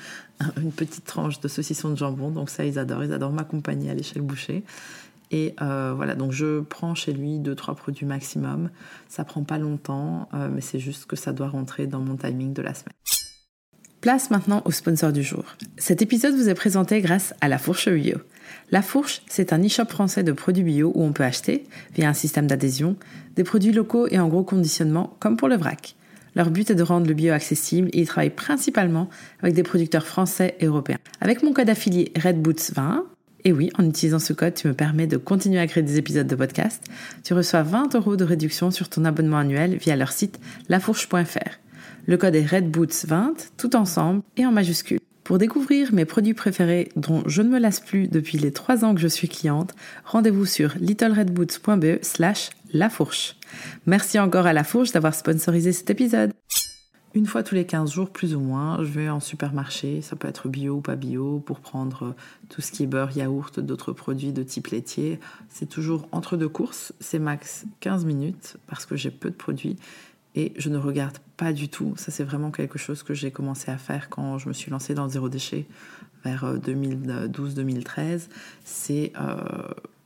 une 0.57 0.73
petite 0.73 1.05
tranche 1.05 1.41
de 1.41 1.49
saucisson 1.49 1.91
de 1.91 1.97
jambon. 1.97 2.31
Donc 2.31 2.51
ça, 2.51 2.65
ils 2.65 2.79
adorent. 2.79 3.05
Ils 3.05 3.13
adorent 3.13 3.33
m'accompagner 3.33 3.91
à 3.91 3.95
l'échelle 3.95 4.23
boucher. 4.23 4.65
Et 5.31 5.55
euh, 5.61 5.93
voilà, 5.95 6.15
donc 6.15 6.33
je 6.33 6.61
prends 6.61 6.95
chez 6.95 7.13
lui 7.13 7.39
deux 7.39 7.55
trois 7.55 7.75
produits 7.75 8.07
maximum. 8.07 8.71
Ça 9.09 9.25
prend 9.25 9.43
pas 9.43 9.59
longtemps, 9.59 10.29
euh, 10.35 10.49
mais 10.53 10.61
c'est 10.61 10.79
juste 10.79 11.07
que 11.07 11.17
ça 11.17 11.33
doit 11.33 11.49
rentrer 11.49 11.87
dans 11.87 12.01
mon 12.01 12.17
timing 12.17 12.53
de 12.53 12.63
la 12.63 12.75
semaine. 12.75 12.95
Place 14.01 14.31
maintenant 14.31 14.61
au 14.67 14.71
sponsor 14.71 15.13
du 15.13 15.23
jour. 15.23 15.45
Cet 15.79 16.03
épisode 16.03 16.35
vous 16.35 16.51
est 16.51 16.55
présenté 16.55 17.01
grâce 17.01 17.33
à 17.41 17.49
La 17.49 17.57
Fourche 17.57 17.89
Bio. 17.89 18.19
La 18.71 18.83
Fourche, 18.83 19.23
c'est 19.29 19.53
un 19.55 19.65
e-shop 19.65 19.87
français 19.87 20.23
de 20.23 20.33
produits 20.33 20.63
bio 20.63 20.93
où 20.95 21.03
on 21.03 21.13
peut 21.13 21.25
acheter, 21.25 21.65
via 21.95 22.09
un 22.09 22.13
système 22.13 22.47
d'adhésion, 22.47 22.97
des 23.35 23.45
produits 23.45 23.73
locaux 23.73 24.07
et 24.09 24.19
en 24.19 24.29
gros 24.29 24.45
conditionnement, 24.45 25.17
comme 25.21 25.39
pour 25.39 25.49
le 25.49 25.57
vrac. 25.57 25.97
Leur 26.35 26.51
but 26.51 26.71
est 26.71 26.75
de 26.75 26.83
rendre 26.83 27.07
le 27.07 27.15
bio 27.15 27.33
accessible 27.33 27.89
et 27.93 28.01
ils 28.01 28.07
travaillent 28.07 28.31
principalement 28.31 29.09
avec 29.41 29.55
des 29.55 29.63
producteurs 29.63 30.07
français 30.07 30.57
et 30.61 30.67
européens. 30.67 30.99
Avec 31.21 31.43
mon 31.43 31.53
code 31.53 31.71
affilié 31.71 32.13
RedBoots20, 32.17 33.05
et 33.45 33.53
oui, 33.53 33.71
en 33.79 33.87
utilisant 33.87 34.19
ce 34.19 34.33
code, 34.33 34.55
tu 34.55 34.69
me 34.69 34.75
permets 34.75 35.07
de 35.07 35.19
continuer 35.19 35.61
à 35.61 35.67
créer 35.67 35.83
des 35.83 35.99
épisodes 35.99 36.27
de 36.27 36.35
podcast, 36.35 36.83
tu 37.23 37.35
reçois 37.35 37.63
20 37.63 37.95
euros 37.95 38.17
de 38.17 38.25
réduction 38.25 38.71
sur 38.71 38.89
ton 38.89 39.05
abonnement 39.05 39.39
annuel 39.39 39.77
via 39.77 39.97
leur 39.97 40.13
site 40.13 40.41
lafourche.fr. 40.71 41.59
Le 42.07 42.17
code 42.17 42.35
est 42.35 42.45
RedBoots20, 42.45 43.51
tout 43.57 43.77
ensemble 43.77 44.23
et 44.37 44.47
en 44.47 44.53
majuscule. 44.53 45.01
Pour 45.25 45.39
découvrir 45.39 45.95
mes 45.95 46.05
produits 46.05 46.35
préférés 46.35 46.91
dont 46.97 47.23
je 47.27 47.43
ne 47.43 47.49
me 47.49 47.59
lasse 47.59 47.81
plus 47.81 48.09
depuis 48.09 48.39
les 48.39 48.53
trois 48.53 48.85
ans 48.85 48.95
que 48.95 49.01
je 49.01 49.09
suis 49.09 49.29
cliente, 49.29 49.75
rendez-vous 50.05 50.45
sur 50.45 50.75
littleredboots.be 50.79 52.03
slash 52.03 52.51
lafourche. 52.73 53.37
Merci 53.87 54.19
encore 54.19 54.47
à 54.47 54.53
La 54.53 54.65
Fourche 54.65 54.93
d'avoir 54.93 55.15
sponsorisé 55.15 55.73
cet 55.73 55.89
épisode. 55.91 56.33
Une 57.15 57.27
fois 57.27 57.45
tous 57.45 57.55
les 57.55 57.65
15 57.65 57.93
jours, 57.93 58.11
plus 58.11 58.35
ou 58.35 58.41
moins, 58.41 58.83
je 58.83 58.89
vais 58.89 59.09
en 59.09 59.21
supermarché, 59.21 60.03
ça 60.03 60.17
peut 60.17 60.27
être 60.27 60.49
bio 60.49 60.75
ou 60.75 60.81
pas 60.81 60.97
bio, 60.97 61.39
pour 61.39 61.61
prendre 61.61 62.17
tout 62.49 62.61
ce 62.61 62.73
qui 62.73 62.83
est 62.83 62.87
beurre, 62.87 63.17
yaourt, 63.17 63.61
d'autres 63.61 63.93
produits 63.93 64.33
de 64.33 64.43
type 64.43 64.67
laitier. 64.67 65.21
C'est 65.49 65.69
toujours 65.69 66.09
entre 66.11 66.37
deux 66.37 66.49
courses, 66.49 66.93
c'est 66.99 67.21
max 67.21 67.67
15 67.79 68.05
minutes 68.05 68.57
parce 68.67 68.85
que 68.85 68.97
j'ai 68.97 69.13
peu 69.13 69.31
de 69.31 69.37
produits 69.37 69.77
et 70.35 70.53
je 70.57 70.69
ne 70.69 70.77
regarde 70.77 71.19
pas 71.37 71.53
du 71.53 71.69
tout. 71.69 71.95
Ça, 71.97 72.11
c'est 72.11 72.25
vraiment 72.25 72.51
quelque 72.51 72.81
chose 72.81 73.05
que 73.05 73.15
j'ai 73.15 73.31
commencé 73.31 73.71
à 73.71 73.79
faire 73.79 74.09
quand 74.09 74.39
je 74.39 74.49
me 74.49 74.53
suis 74.53 74.73
lancée 74.73 74.95
dans 74.95 75.05
le 75.05 75.11
zéro 75.11 75.29
déchet 75.29 75.67
vers 76.25 76.57
2012-2013. 76.57 78.01
Euh, 78.01 78.19
c'est, 78.65 79.13
euh, 79.21 79.37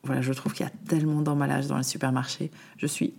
voilà, 0.04 0.20
je 0.20 0.34
trouve 0.34 0.52
qu'il 0.52 0.66
y 0.66 0.69
a 0.69 0.72
tellement 0.87 1.22
d'emballages 1.22 1.69
dans 1.69 1.78
les 1.78 1.84
supermarchés. 1.84 2.50
Je 2.76 2.87
suis 2.87 3.14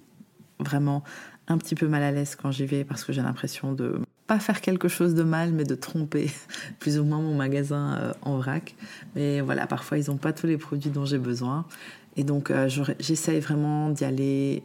vraiment 0.60 1.04
un 1.50 1.58
petit 1.58 1.76
peu 1.76 1.88
mal 1.88 2.04
à 2.04 2.12
l'aise 2.12 2.36
quand 2.36 2.52
j'y 2.52 2.66
vais 2.66 2.84
parce 2.84 3.04
que 3.04 3.12
j'ai 3.12 3.22
l'impression 3.22 3.74
de 3.74 4.00
pas 4.28 4.40
faire 4.40 4.62
quelque 4.62 4.88
chose 4.88 5.16
de 5.16 5.24
mal, 5.24 5.52
mais 5.52 5.64
de 5.64 5.76
tromper 5.76 6.32
plus 6.80 7.00
ou 7.00 7.04
moins 7.04 7.20
mon 7.20 7.36
magasin 7.36 7.98
euh, 7.98 8.14
en 8.22 8.38
vrac. 8.38 8.76
Mais 9.16 9.42
voilà, 9.42 9.68
parfois 9.68 9.98
ils 9.98 10.10
n'ont 10.10 10.18
pas 10.18 10.34
tous 10.34 10.48
les 10.48 10.58
produits 10.58 10.92
dont 10.92 11.06
j'ai 11.06 11.18
besoin. 11.18 11.66
Et 12.16 12.24
donc 12.24 12.52
j'essaye 13.00 13.40
vraiment 13.40 13.90
d'y 13.90 14.04
aller 14.04 14.64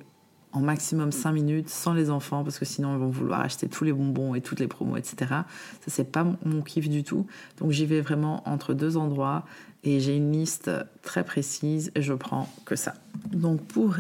en 0.55 0.61
maximum 0.61 1.13
5 1.13 1.33
minutes 1.33 1.69
sans 1.69 1.93
les 1.93 2.11
enfants 2.11 2.45
parce 2.45 2.59
que 2.59 2.65
sinon 2.65 2.95
ils 2.95 3.01
vont 3.01 3.11
vouloir 3.11 3.41
acheter 3.41 3.69
tous 3.69 3.85
les 3.85 3.93
bonbons 3.93 4.35
et 4.35 4.41
toutes 4.41 4.61
les 4.61 4.69
promos, 4.69 4.97
etc. 4.97 5.17
Ça, 5.29 5.45
c'est 5.89 6.11
pas 6.11 6.25
mon 6.45 6.63
kiff 6.63 6.89
du 6.89 7.03
tout. 7.03 7.27
Donc 7.59 7.73
j'y 7.73 7.87
vais 7.87 8.01
vraiment 8.01 8.49
entre 8.49 8.73
deux 8.73 8.97
endroits 8.97 9.45
et 9.85 10.01
j'ai 10.01 10.17
une 10.17 10.33
liste 10.33 10.71
très 11.03 11.25
précise 11.25 11.93
et 11.95 12.03
je 12.03 12.15
prends 12.15 12.49
que 12.65 12.75
ça. 12.75 12.95
Donc 13.31 13.63
pour 13.67 13.97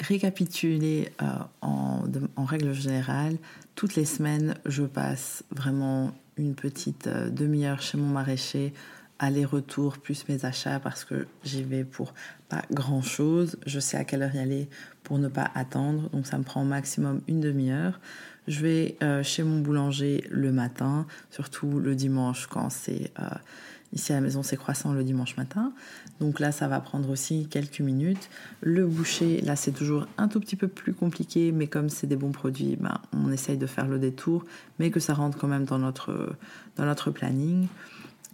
récapituler 0.00 1.12
euh, 1.22 1.26
en, 1.60 2.44
règle 2.44 2.72
générale, 2.72 3.36
toutes 3.74 3.94
les 3.94 4.06
semaines, 4.06 4.54
je 4.66 4.82
passe 4.82 5.44
vraiment 5.50 6.12
une 6.36 6.54
petite 6.54 7.06
euh, 7.06 7.30
demi-heure 7.30 7.82
chez 7.82 7.98
mon 7.98 8.08
maraîcher 8.08 8.72
aller-retour 9.18 9.98
plus 9.98 10.26
mes 10.28 10.46
achats 10.46 10.80
parce 10.80 11.04
que 11.04 11.26
j'y 11.44 11.62
vais 11.62 11.84
pour 11.84 12.14
pas 12.48 12.62
grand 12.72 13.02
chose. 13.02 13.58
Je 13.66 13.78
sais 13.78 13.98
à 13.98 14.04
quelle 14.04 14.22
heure 14.22 14.34
y 14.34 14.38
aller 14.38 14.68
pour 15.02 15.18
ne 15.18 15.28
pas 15.28 15.50
attendre, 15.54 16.08
donc 16.10 16.26
ça 16.26 16.38
me 16.38 16.42
prend 16.42 16.62
au 16.62 16.66
maximum 16.66 17.20
une 17.28 17.40
demi-heure. 17.40 18.00
Je 18.48 18.60
vais 18.60 18.96
euh, 19.02 19.22
chez 19.22 19.42
mon 19.42 19.60
boulanger 19.60 20.24
le 20.30 20.50
matin, 20.50 21.06
surtout 21.30 21.78
le 21.78 21.94
dimanche 21.94 22.46
quand 22.46 22.70
c'est 22.70 23.12
ici 23.92 24.12
à 24.12 24.16
la 24.16 24.20
maison 24.20 24.42
c'est 24.42 24.56
croissant 24.56 24.92
le 24.92 25.04
dimanche 25.04 25.36
matin. 25.36 25.72
Donc 26.20 26.40
là 26.40 26.52
ça 26.52 26.68
va 26.68 26.80
prendre 26.80 27.10
aussi 27.10 27.46
quelques 27.50 27.80
minutes. 27.80 28.30
Le 28.60 28.86
boucher, 28.86 29.40
là 29.40 29.56
c'est 29.56 29.72
toujours 29.72 30.06
un 30.18 30.28
tout 30.28 30.40
petit 30.40 30.56
peu 30.56 30.68
plus 30.68 30.94
compliqué, 30.94 31.52
mais 31.52 31.66
comme 31.66 31.88
c'est 31.88 32.06
des 32.06 32.16
bons 32.16 32.32
produits, 32.32 32.76
ben, 32.76 32.98
on 33.12 33.30
essaye 33.32 33.56
de 33.56 33.66
faire 33.66 33.86
le 33.86 33.98
détour, 33.98 34.44
mais 34.78 34.90
que 34.90 35.00
ça 35.00 35.14
rentre 35.14 35.38
quand 35.38 35.48
même 35.48 35.64
dans 35.64 35.78
notre, 35.78 36.36
dans 36.76 36.84
notre 36.84 37.10
planning. 37.10 37.68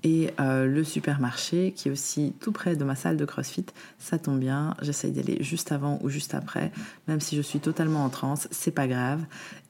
Et 0.02 0.30
euh, 0.38 0.66
le 0.66 0.84
supermarché, 0.84 1.72
qui 1.72 1.88
est 1.88 1.90
aussi 1.90 2.34
tout 2.38 2.52
près 2.52 2.76
de 2.76 2.84
ma 2.84 2.94
salle 2.94 3.16
de 3.16 3.24
CrossFit, 3.24 3.66
ça 3.98 4.18
tombe 4.18 4.38
bien. 4.38 4.76
J'essaye 4.82 5.10
d'aller 5.10 5.42
juste 5.42 5.72
avant 5.72 5.98
ou 6.02 6.08
juste 6.08 6.34
après, 6.34 6.70
même 7.08 7.20
si 7.20 7.34
je 7.34 7.42
suis 7.42 7.58
totalement 7.58 8.04
en 8.04 8.08
transe, 8.08 8.46
c'est 8.52 8.70
pas 8.70 8.86
grave. 8.86 9.24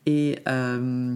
Et 0.05 0.38
euh, 0.47 1.14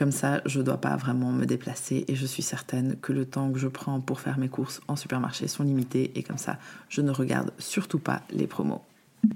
comme 0.00 0.12
ça, 0.12 0.40
je 0.46 0.60
ne 0.60 0.64
dois 0.64 0.78
pas 0.78 0.96
vraiment 0.96 1.30
me 1.30 1.44
déplacer 1.44 2.06
et 2.08 2.14
je 2.14 2.24
suis 2.24 2.42
certaine 2.42 2.96
que 3.02 3.12
le 3.12 3.26
temps 3.26 3.52
que 3.52 3.58
je 3.58 3.68
prends 3.68 4.00
pour 4.00 4.18
faire 4.18 4.38
mes 4.38 4.48
courses 4.48 4.80
en 4.88 4.96
supermarché 4.96 5.46
sont 5.46 5.62
limités 5.62 6.10
et 6.14 6.22
comme 6.22 6.38
ça, 6.38 6.56
je 6.88 7.02
ne 7.02 7.10
regarde 7.10 7.52
surtout 7.58 7.98
pas 7.98 8.22
les 8.30 8.46
promos. 8.46 8.80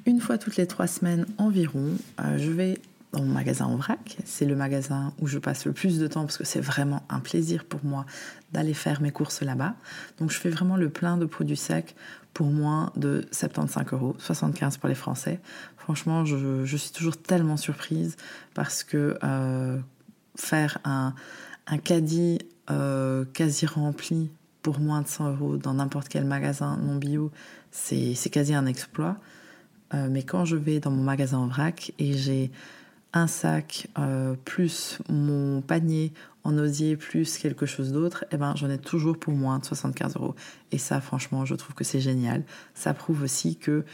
Une 0.07 0.23
fois 0.23 0.39
toutes 0.39 0.57
les 0.57 0.67
trois 0.67 0.87
semaines 0.87 1.27
environ, 1.37 1.91
euh, 2.19 2.39
je 2.39 2.51
vais 2.51 2.79
dans 3.13 3.21
mon 3.21 3.35
magasin 3.35 3.67
en 3.67 3.77
vrac. 3.77 4.17
C'est 4.25 4.47
le 4.47 4.57
magasin 4.57 5.13
où 5.21 5.27
je 5.27 5.39
passe 5.39 5.67
le 5.67 5.73
plus 5.73 5.99
de 5.99 6.07
temps 6.07 6.23
parce 6.23 6.39
que 6.39 6.45
c'est 6.45 6.63
vraiment 6.63 7.03
un 7.11 7.21
plaisir 7.21 7.67
pour 7.67 7.85
moi 7.85 8.07
d'aller 8.53 8.73
faire 8.73 9.03
mes 9.03 9.11
courses 9.11 9.43
là-bas. 9.43 9.75
Donc 10.19 10.31
je 10.31 10.39
fais 10.39 10.49
vraiment 10.49 10.79
le 10.79 10.89
plein 10.89 11.19
de 11.19 11.27
produits 11.27 11.59
secs 11.59 11.95
pour 12.33 12.47
moins 12.47 12.91
de 12.97 13.27
75 13.33 13.85
euros, 13.93 14.17
75 14.19 14.79
pour 14.79 14.89
les 14.89 14.95
Français. 14.95 15.41
Franchement, 15.77 16.25
je, 16.25 16.77
suis 16.79 16.91
toujours 16.91 17.19
tellement 17.19 17.59
surprise 17.59 18.17
parce 18.55 18.83
que 18.83 19.19
euh, 19.23 19.79
faire 20.37 20.79
un, 20.85 21.15
caddie 21.79 22.39
euh, 22.71 23.25
quasi 23.33 23.67
rempli 23.67 24.31
pour 24.63 24.81
moins 24.81 25.03
de 25.03 25.09
100 25.09 25.33
euros 25.33 25.57
dans 25.57 25.75
n'importe 25.75 26.09
quel 26.09 26.25
magasin 26.25 26.79
non 26.79 26.97
bio, 26.97 27.31
c'est 27.71 28.31
quasi 28.31 28.55
un 28.55 28.67
exploit. 28.67 29.17
Euh, 29.93 30.09
mais 30.11 30.23
quand 30.23 30.45
je 30.45 30.57
vais 30.57 30.81
dans 30.81 30.91
mon 30.91 31.03
magasin 31.03 31.39
en 31.39 31.47
vrac 31.47 31.93
et 31.99 32.15
j'ai 32.15 32.51
un 33.13 33.27
sac 33.27 33.89
euh, 33.99 34.35
plus 34.45 34.99
mon 35.09 35.61
panier 35.61 36.13
en 36.43 36.59
osier 36.59 36.97
plus 36.97 37.39
quelque 37.39 37.67
chose 37.67 37.93
d'autre, 37.93 38.25
eh 38.33 38.37
ben, 38.37 38.55
j'en 38.57 38.69
ai 38.69 38.79
toujours 38.79 39.19
pour 39.19 39.35
moins 39.35 39.59
de 39.59 39.65
75 39.65 40.17
euros. 40.17 40.35
Et 40.73 40.79
ça, 40.79 41.01
franchement, 41.01 41.45
je 41.45 41.55
trouve 41.55 41.75
que 41.75 41.85
c'est 41.85 42.01
génial. 42.01 42.43
Ça 42.75 42.93
prouve 42.93 43.23
aussi 43.23 43.57
que 43.57 43.85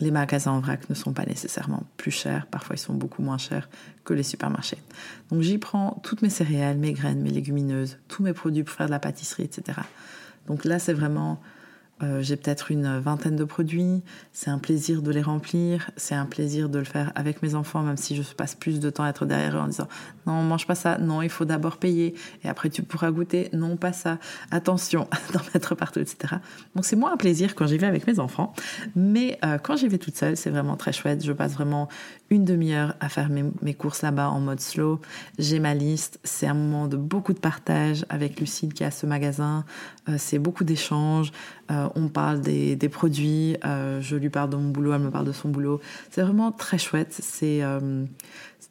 les 0.00 0.10
magasins 0.10 0.52
en 0.52 0.60
vrac 0.60 0.88
ne 0.88 0.94
sont 0.94 1.12
pas 1.12 1.24
nécessairement 1.24 1.84
plus 1.96 2.10
chers, 2.10 2.46
parfois 2.46 2.74
ils 2.74 2.80
sont 2.80 2.94
beaucoup 2.94 3.22
moins 3.22 3.38
chers 3.38 3.68
que 4.04 4.14
les 4.14 4.22
supermarchés. 4.22 4.78
Donc 5.30 5.42
j'y 5.42 5.58
prends 5.58 6.00
toutes 6.02 6.22
mes 6.22 6.30
céréales, 6.30 6.76
mes 6.76 6.92
graines, 6.92 7.20
mes 7.20 7.30
légumineuses, 7.30 7.98
tous 8.08 8.22
mes 8.22 8.32
produits 8.32 8.64
pour 8.64 8.74
faire 8.74 8.86
de 8.86 8.92
la 8.92 8.98
pâtisserie, 8.98 9.44
etc. 9.44 9.80
Donc 10.46 10.64
là, 10.64 10.78
c'est 10.78 10.92
vraiment 10.92 11.40
euh, 12.02 12.22
j'ai 12.22 12.36
peut-être 12.36 12.70
une 12.72 12.98
vingtaine 12.98 13.36
de 13.36 13.44
produits. 13.44 14.02
C'est 14.32 14.50
un 14.50 14.58
plaisir 14.58 15.00
de 15.00 15.10
les 15.10 15.22
remplir. 15.22 15.90
C'est 15.96 16.14
un 16.14 16.26
plaisir 16.26 16.68
de 16.68 16.78
le 16.78 16.84
faire 16.84 17.12
avec 17.14 17.42
mes 17.42 17.54
enfants, 17.54 17.82
même 17.82 17.96
si 17.96 18.16
je 18.16 18.22
passe 18.34 18.54
plus 18.54 18.80
de 18.80 18.90
temps 18.90 19.04
à 19.04 19.10
être 19.10 19.26
derrière 19.26 19.56
eux 19.56 19.60
en 19.60 19.68
disant 19.68 19.88
non, 20.26 20.42
mange 20.42 20.66
pas 20.66 20.74
ça. 20.74 20.98
Non, 20.98 21.22
il 21.22 21.30
faut 21.30 21.44
d'abord 21.44 21.76
payer. 21.76 22.14
Et 22.42 22.48
après, 22.48 22.68
tu 22.68 22.82
pourras 22.82 23.10
goûter. 23.10 23.48
Non, 23.52 23.76
pas 23.76 23.92
ça. 23.92 24.18
Attention 24.50 25.08
d'en 25.32 25.40
mettre 25.54 25.74
partout, 25.74 26.00
etc. 26.00 26.36
Donc, 26.74 26.84
c'est 26.84 26.96
moins 26.96 27.12
un 27.12 27.16
plaisir 27.16 27.54
quand 27.54 27.66
j'y 27.66 27.78
vais 27.78 27.86
avec 27.86 28.06
mes 28.06 28.18
enfants. 28.18 28.54
Mais 28.96 29.38
euh, 29.44 29.58
quand 29.58 29.76
j'y 29.76 29.86
vais 29.86 29.98
toute 29.98 30.16
seule, 30.16 30.36
c'est 30.36 30.50
vraiment 30.50 30.76
très 30.76 30.92
chouette. 30.92 31.24
Je 31.24 31.32
passe 31.32 31.52
vraiment 31.52 31.88
une 32.30 32.44
demi-heure 32.44 32.94
à 33.00 33.08
faire 33.08 33.28
mes, 33.28 33.74
courses 33.74 34.02
là-bas 34.02 34.30
en 34.30 34.40
mode 34.40 34.60
slow. 34.60 35.00
J'ai 35.38 35.58
ma 35.58 35.74
liste. 35.74 36.18
C'est 36.24 36.46
un 36.46 36.54
moment 36.54 36.88
de 36.88 36.96
beaucoup 36.96 37.32
de 37.32 37.38
partage 37.38 38.04
avec 38.08 38.40
Lucille 38.40 38.72
qui 38.72 38.82
a 38.82 38.90
ce 38.90 39.06
magasin. 39.06 39.64
Euh, 40.08 40.16
c'est 40.18 40.38
beaucoup 40.38 40.64
d'échanges. 40.64 41.32
Euh, 41.70 41.88
on 41.94 42.08
parle 42.08 42.40
des, 42.40 42.76
produits. 42.88 43.56
Euh, 43.64 44.00
je 44.00 44.16
lui 44.16 44.30
parle 44.30 44.50
de 44.50 44.56
mon 44.56 44.70
boulot, 44.70 44.94
elle 44.94 45.02
me 45.02 45.10
parle 45.10 45.26
de 45.26 45.32
son 45.32 45.48
boulot. 45.48 45.80
C'est 46.10 46.22
vraiment 46.22 46.50
très 46.50 46.78
chouette. 46.78 47.12
C'est, 47.12 47.62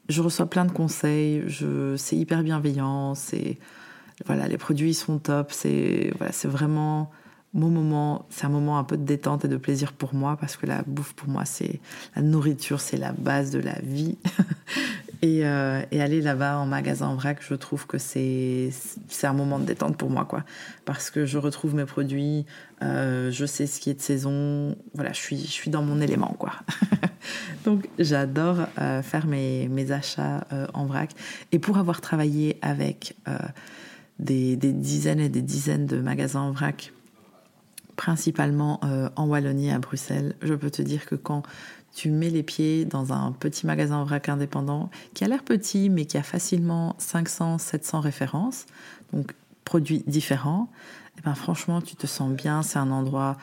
je 0.09 0.21
reçois 0.21 0.47
plein 0.47 0.65
de 0.65 0.71
conseils. 0.71 1.43
Je, 1.47 1.95
c'est 1.95 2.15
hyper 2.15 2.43
bienveillant. 2.43 3.15
C'est 3.15 3.59
voilà, 4.25 4.47
les 4.47 4.57
produits 4.57 4.93
sont 4.93 5.19
top. 5.19 5.51
C'est 5.51 6.11
voilà, 6.17 6.31
c'est 6.31 6.47
vraiment 6.47 7.11
mon 7.53 7.69
moment, 7.69 8.25
c'est 8.29 8.45
un 8.45 8.49
moment 8.49 8.79
un 8.79 8.83
peu 8.83 8.97
de 8.97 9.03
détente 9.03 9.45
et 9.45 9.47
de 9.47 9.57
plaisir 9.57 9.93
pour 9.93 10.15
moi 10.15 10.37
parce 10.37 10.57
que 10.57 10.65
la 10.65 10.81
bouffe 10.87 11.13
pour 11.13 11.29
moi 11.29 11.45
c'est 11.45 11.79
la 12.15 12.21
nourriture, 12.21 12.81
c'est 12.81 12.97
la 12.97 13.11
base 13.11 13.51
de 13.51 13.59
la 13.59 13.79
vie. 13.81 14.17
Euh, 15.23 15.81
et, 15.91 16.01
aller 16.01 16.21
là-bas 16.21 16.57
en 16.57 16.65
magasin 16.65 17.07
en 17.07 17.15
vrac, 17.15 17.37
je 17.47 17.53
trouve 17.53 17.87
que 17.87 17.97
c'est 17.97 18.71
un 19.23 19.33
moment 19.33 19.57
de 19.57 19.63
détente 19.63 19.95
pour 19.95 20.09
moi 20.09 20.25
quoi, 20.25 20.43
parce 20.83 21.09
que 21.09 21.25
je 21.25 21.37
retrouve 21.37 21.75
mes 21.75 21.85
produits, 21.85 22.45
euh, 22.81 23.31
je 23.31 23.45
sais 23.45 23.65
ce 23.65 23.79
qui 23.79 23.89
est 23.89 23.93
de 23.93 24.01
saison, 24.01 24.75
voilà, 24.93 25.13
je 25.13 25.19
suis 25.19 25.39
je 25.39 25.51
suis 25.51 25.71
dans 25.71 25.81
mon 25.81 26.01
élément 26.01 26.35
quoi. 26.37 26.51
Donc 27.65 27.87
j'adore 27.99 28.67
euh, 28.79 29.01
faire 29.01 29.25
mes, 29.25 29.69
mes 29.69 29.91
achats 29.93 30.45
en 30.73 30.85
vrac 30.85 31.11
et 31.53 31.59
pour 31.59 31.77
avoir 31.77 32.01
travaillé 32.01 32.57
avec 32.61 33.15
des, 34.19 34.57
des 34.57 34.73
dizaines 34.73 35.21
et 35.21 35.29
des 35.29 35.41
dizaines 35.41 35.85
de 35.85 36.01
magasins 36.01 36.41
en 36.41 36.51
vrac 36.51 36.92
principalement 37.95 38.79
euh, 38.83 39.09
en 39.15 39.27
Wallonie 39.27 39.71
à 39.71 39.79
Bruxelles. 39.79 40.35
Je 40.41 40.53
peux 40.53 40.69
te 40.69 40.81
dire 40.81 41.05
que 41.05 41.15
quand 41.15 41.43
tu 41.93 42.09
mets 42.09 42.29
les 42.29 42.43
pieds 42.43 42.85
dans 42.85 43.13
un 43.13 43.31
petit 43.31 43.67
magasin 43.67 44.03
vrac 44.03 44.29
indépendant, 44.29 44.89
qui 45.13 45.23
a 45.23 45.27
l'air 45.27 45.43
petit 45.43 45.89
mais 45.89 46.05
qui 46.05 46.17
a 46.17 46.23
facilement 46.23 46.95
500, 46.97 47.59
700 47.59 47.99
références, 47.99 48.65
donc 49.13 49.33
produits 49.63 50.03
différents, 50.07 50.69
eh 51.17 51.21
ben 51.21 51.35
franchement 51.35 51.81
tu 51.81 51.95
te 51.95 52.07
sens 52.07 52.31
bien, 52.31 52.63
c'est 52.63 52.79
un 52.79 52.91
endroit 52.91 53.37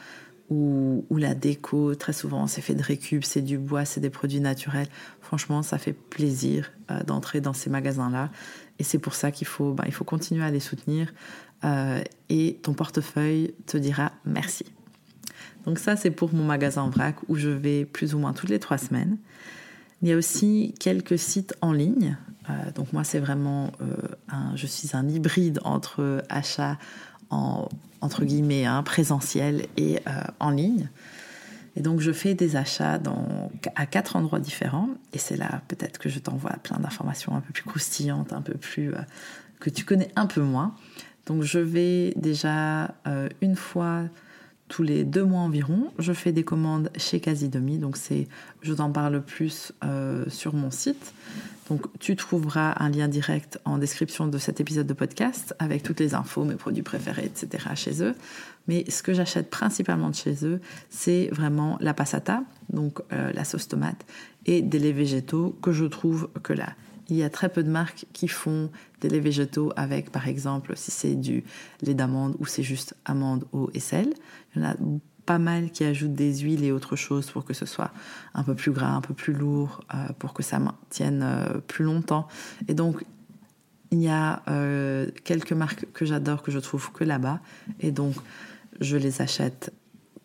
où, 0.50 1.04
la 1.16 1.34
déco, 1.34 1.94
très 1.94 2.12
souvent 2.12 2.46
c'est 2.46 2.60
fait 2.60 2.74
de 2.74 2.82
récup, 2.82 3.24
c'est 3.24 3.40
du 3.40 3.56
bois, 3.56 3.84
c'est 3.84 4.00
des 4.00 4.10
produits 4.10 4.40
naturels. 4.40 4.88
Franchement 5.20 5.62
ça 5.62 5.78
fait 5.78 5.92
plaisir 5.92 6.72
euh, 6.90 7.02
d'entrer 7.04 7.40
dans 7.40 7.52
ces 7.52 7.70
magasins-là 7.70 8.30
et 8.78 8.82
c'est 8.82 8.98
pour 8.98 9.14
ça 9.14 9.30
qu'il 9.30 9.46
faut, 9.46 9.72
ben, 9.72 9.90
faut 9.90 10.04
continuer 10.04 10.44
à 10.44 10.50
les 10.50 10.60
soutenir. 10.60 11.12
Euh, 11.62 12.02
et 12.30 12.58
ton 12.62 12.72
portefeuille 12.72 13.54
te 13.66 13.76
dira 13.76 14.12
merci. 14.24 14.64
Donc 15.66 15.78
ça, 15.78 15.94
c'est 15.94 16.10
pour 16.10 16.32
mon 16.32 16.44
magasin 16.44 16.82
en 16.82 16.90
vrac 16.90 17.16
où 17.28 17.36
je 17.36 17.50
vais 17.50 17.84
plus 17.84 18.14
ou 18.14 18.18
moins 18.18 18.32
toutes 18.32 18.48
les 18.48 18.58
trois 18.58 18.78
semaines. 18.78 19.18
Il 20.00 20.08
y 20.08 20.12
a 20.12 20.16
aussi 20.16 20.74
quelques 20.80 21.18
sites 21.18 21.54
en 21.60 21.72
ligne. 21.72 22.16
Euh, 22.48 22.70
donc 22.74 22.94
moi, 22.94 23.04
c'est 23.04 23.18
vraiment, 23.18 23.70
un, 24.30 24.56
je 24.56 24.66
suis 24.66 24.96
un 24.96 25.06
hybride 25.06 25.60
entre 25.62 26.24
achat 26.30 26.78
en, 27.30 27.68
entre 28.00 28.24
guillemets 28.24 28.64
hein, 28.66 28.82
présentiel 28.82 29.66
et 29.76 29.98
en 30.38 30.50
ligne. 30.50 30.88
Et 31.76 31.80
donc 31.82 32.00
je 32.00 32.12
fais 32.12 32.34
des 32.34 32.56
achats 32.56 32.98
dans, 32.98 33.50
à 33.76 33.86
quatre 33.86 34.16
endroits 34.16 34.40
différents. 34.40 34.88
Et 35.12 35.18
c'est 35.18 35.36
là 35.36 35.62
peut-être 35.68 35.98
que 35.98 36.08
je 36.08 36.18
t'envoie 36.18 36.52
plein 36.62 36.78
d'informations 36.78 37.34
un 37.34 37.40
peu 37.40 37.52
plus 37.52 37.62
croustillantes, 37.62 38.32
un 38.32 38.42
peu 38.42 38.54
plus 38.54 38.92
que 39.60 39.70
tu 39.70 39.84
connais 39.84 40.10
un 40.16 40.26
peu 40.26 40.40
moins. 40.40 40.74
Donc 41.26 41.42
je 41.44 41.60
vais 41.60 42.12
déjà 42.16 42.94
euh, 43.06 43.28
une 43.40 43.54
fois 43.54 44.02
tous 44.66 44.82
les 44.82 45.04
deux 45.04 45.24
mois 45.24 45.42
environ, 45.42 45.92
je 45.98 46.12
fais 46.12 46.32
des 46.32 46.44
commandes 46.44 46.90
chez 46.96 47.20
Casidomi. 47.20 47.78
Donc 47.78 47.96
c'est, 47.96 48.26
je 48.62 48.72
t'en 48.72 48.90
parle 48.90 49.22
plus 49.22 49.72
euh, 49.84 50.24
sur 50.28 50.54
mon 50.54 50.70
site. 50.70 51.12
Donc 51.70 51.86
tu 52.00 52.16
trouveras 52.16 52.74
un 52.80 52.90
lien 52.90 53.06
direct 53.06 53.60
en 53.64 53.78
description 53.78 54.26
de 54.26 54.38
cet 54.38 54.60
épisode 54.60 54.88
de 54.88 54.92
podcast 54.92 55.54
avec 55.60 55.84
toutes 55.84 56.00
les 56.00 56.14
infos, 56.14 56.44
mes 56.44 56.56
produits 56.56 56.82
préférés, 56.82 57.24
etc. 57.24 57.68
chez 57.76 58.02
eux. 58.02 58.16
Mais 58.66 58.84
ce 58.90 59.04
que 59.04 59.14
j'achète 59.14 59.50
principalement 59.50 60.10
de 60.10 60.16
chez 60.16 60.44
eux, 60.44 60.60
c'est 60.90 61.28
vraiment 61.32 61.78
la 61.80 61.94
passata, 61.94 62.42
donc 62.72 63.00
euh, 63.12 63.32
la 63.32 63.44
sauce 63.44 63.68
tomate, 63.68 64.04
et 64.46 64.62
des 64.62 64.80
laits 64.80 64.96
végétaux 64.96 65.56
que 65.62 65.70
je 65.70 65.84
trouve 65.84 66.28
que 66.42 66.52
là 66.52 66.74
il 67.10 67.16
y 67.16 67.24
a 67.24 67.30
très 67.30 67.48
peu 67.48 67.62
de 67.62 67.70
marques 67.70 68.06
qui 68.12 68.28
font 68.28 68.70
des 69.00 69.08
laits 69.08 69.22
végétaux 69.22 69.72
avec, 69.76 70.10
par 70.10 70.28
exemple, 70.28 70.74
si 70.76 70.90
c'est 70.90 71.16
du 71.16 71.42
lait 71.82 71.94
d'amande 71.94 72.36
ou 72.38 72.46
c'est 72.46 72.62
juste 72.62 72.94
amande, 73.04 73.44
eau 73.52 73.68
et 73.74 73.80
sel. 73.80 74.14
Il 74.54 74.62
y 74.62 74.64
en 74.64 74.68
a 74.68 74.74
pas 75.30 75.38
mal 75.38 75.70
qui 75.70 75.84
ajoutent 75.84 76.16
des 76.16 76.38
huiles 76.38 76.64
et 76.64 76.72
autre 76.72 76.96
chose 76.96 77.30
pour 77.30 77.44
que 77.44 77.54
ce 77.54 77.64
soit 77.64 77.92
un 78.34 78.42
peu 78.42 78.56
plus 78.56 78.72
gras, 78.72 78.88
un 78.88 79.00
peu 79.00 79.14
plus 79.14 79.32
lourd, 79.32 79.80
euh, 79.94 80.08
pour 80.18 80.34
que 80.34 80.42
ça 80.42 80.58
tienne 80.88 81.22
euh, 81.22 81.60
plus 81.68 81.84
longtemps. 81.84 82.26
Et 82.66 82.74
donc, 82.74 83.04
il 83.92 84.02
y 84.02 84.08
a 84.08 84.42
euh, 84.48 85.06
quelques 85.22 85.52
marques 85.52 85.86
que 85.92 86.04
j'adore, 86.04 86.42
que 86.42 86.50
je 86.50 86.58
trouve 86.58 86.90
que 86.90 87.04
là-bas. 87.04 87.38
Et 87.78 87.92
donc, 87.92 88.16
je 88.80 88.96
les 88.96 89.22
achète 89.22 89.72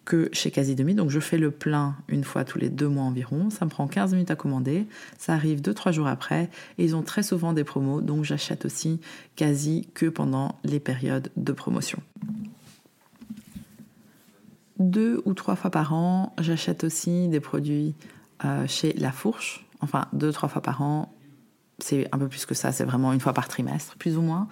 que 0.06 0.28
chez 0.34 0.50
Quasi 0.50 0.74
Demi. 0.74 0.96
Donc 0.96 1.12
je 1.12 1.20
fais 1.20 1.38
le 1.38 1.52
plein 1.52 1.96
une 2.08 2.24
fois 2.24 2.44
tous 2.44 2.58
les 2.58 2.70
deux 2.70 2.88
mois 2.88 3.04
environ. 3.04 3.52
Ça 3.52 3.66
me 3.66 3.70
prend 3.70 3.86
15 3.86 4.14
minutes 4.14 4.32
à 4.32 4.36
commander. 4.36 4.88
Ça 5.20 5.34
arrive 5.34 5.62
2-3 5.62 5.92
jours 5.92 6.08
après. 6.08 6.50
Et 6.80 6.86
ils 6.86 6.96
ont 6.96 7.04
très 7.04 7.22
souvent 7.22 7.54
des 7.54 7.64
promos. 7.64 8.02
Donc 8.02 8.24
j'achète 8.24 8.66
aussi 8.66 9.00
quasi 9.36 9.88
que 9.94 10.08
pendant 10.08 10.58
les 10.64 10.80
périodes 10.80 11.30
de 11.38 11.52
promotion. 11.52 12.00
Deux 14.80 15.22
ou 15.26 15.34
trois 15.34 15.56
fois 15.56 15.72
par 15.72 15.94
an, 15.94 16.34
j'achète 16.40 16.84
aussi 16.84 17.28
des 17.28 17.40
produits 17.40 17.96
euh, 18.44 18.68
chez 18.68 18.94
La 18.94 19.12
Fourche. 19.12 19.66
Enfin, 19.82 20.08
deux, 20.14 20.32
trois 20.32 20.50
fois 20.50 20.62
par 20.62 20.82
an. 20.82 21.14
C'est 21.80 22.08
un 22.12 22.18
peu 22.18 22.28
plus 22.28 22.46
que 22.46 22.54
ça. 22.54 22.72
C'est 22.72 22.84
vraiment 22.84 23.14
une 23.14 23.20
fois 23.20 23.34
par 23.34 23.48
trimestre, 23.48 23.96
plus 23.98 24.18
ou 24.18 24.22
moins. 24.22 24.48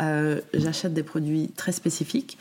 Euh, 0.00 0.40
j'achète 0.52 0.94
des 0.94 1.02
produits 1.02 1.52
très 1.56 1.72
spécifiques 1.72 2.38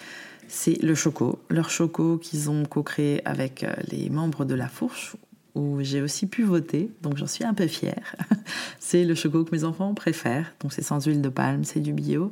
c'est 0.50 0.80
le 0.84 0.94
Choco, 0.94 1.40
leur 1.50 1.70
Choco 1.70 2.18
qu'ils 2.18 2.50
ont 2.50 2.66
co-créé 2.66 3.26
avec 3.26 3.64
euh, 3.64 3.74
les 3.90 4.10
membres 4.10 4.46
de 4.46 4.54
la 4.54 4.68
Fourche, 4.68 5.16
où 5.56 5.82
j'ai 5.82 6.02
aussi 6.02 6.28
pu 6.28 6.44
voter, 6.44 6.92
donc 7.02 7.18
j'en 7.18 7.28
suis 7.28 7.44
un 7.44 7.54
peu 7.54 7.66
fière. 7.66 8.16
c'est 8.80 9.04
le 9.04 9.16
Choco 9.16 9.46
que 9.46 9.56
mes 9.56 9.64
enfants 9.64 9.94
préfèrent, 9.94 10.54
donc 10.60 10.74
c'est 10.74 10.84
sans 10.84 11.04
huile 11.06 11.22
de 11.22 11.30
palme, 11.30 11.64
c'est 11.64 11.80
du 11.80 11.94
bio, 11.94 12.32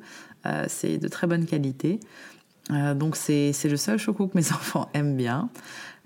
c'est 0.67 0.98
de 0.98 1.08
très 1.08 1.25
bonne 1.25 1.46
qualité. 1.46 2.00
Donc 2.70 3.15
c'est 3.15 3.53
le 3.65 3.77
seul 3.77 3.98
choco 3.98 4.27
que 4.27 4.38
mes 4.38 4.51
enfants 4.51 4.89
aiment 4.94 5.18
bien. 5.18 5.50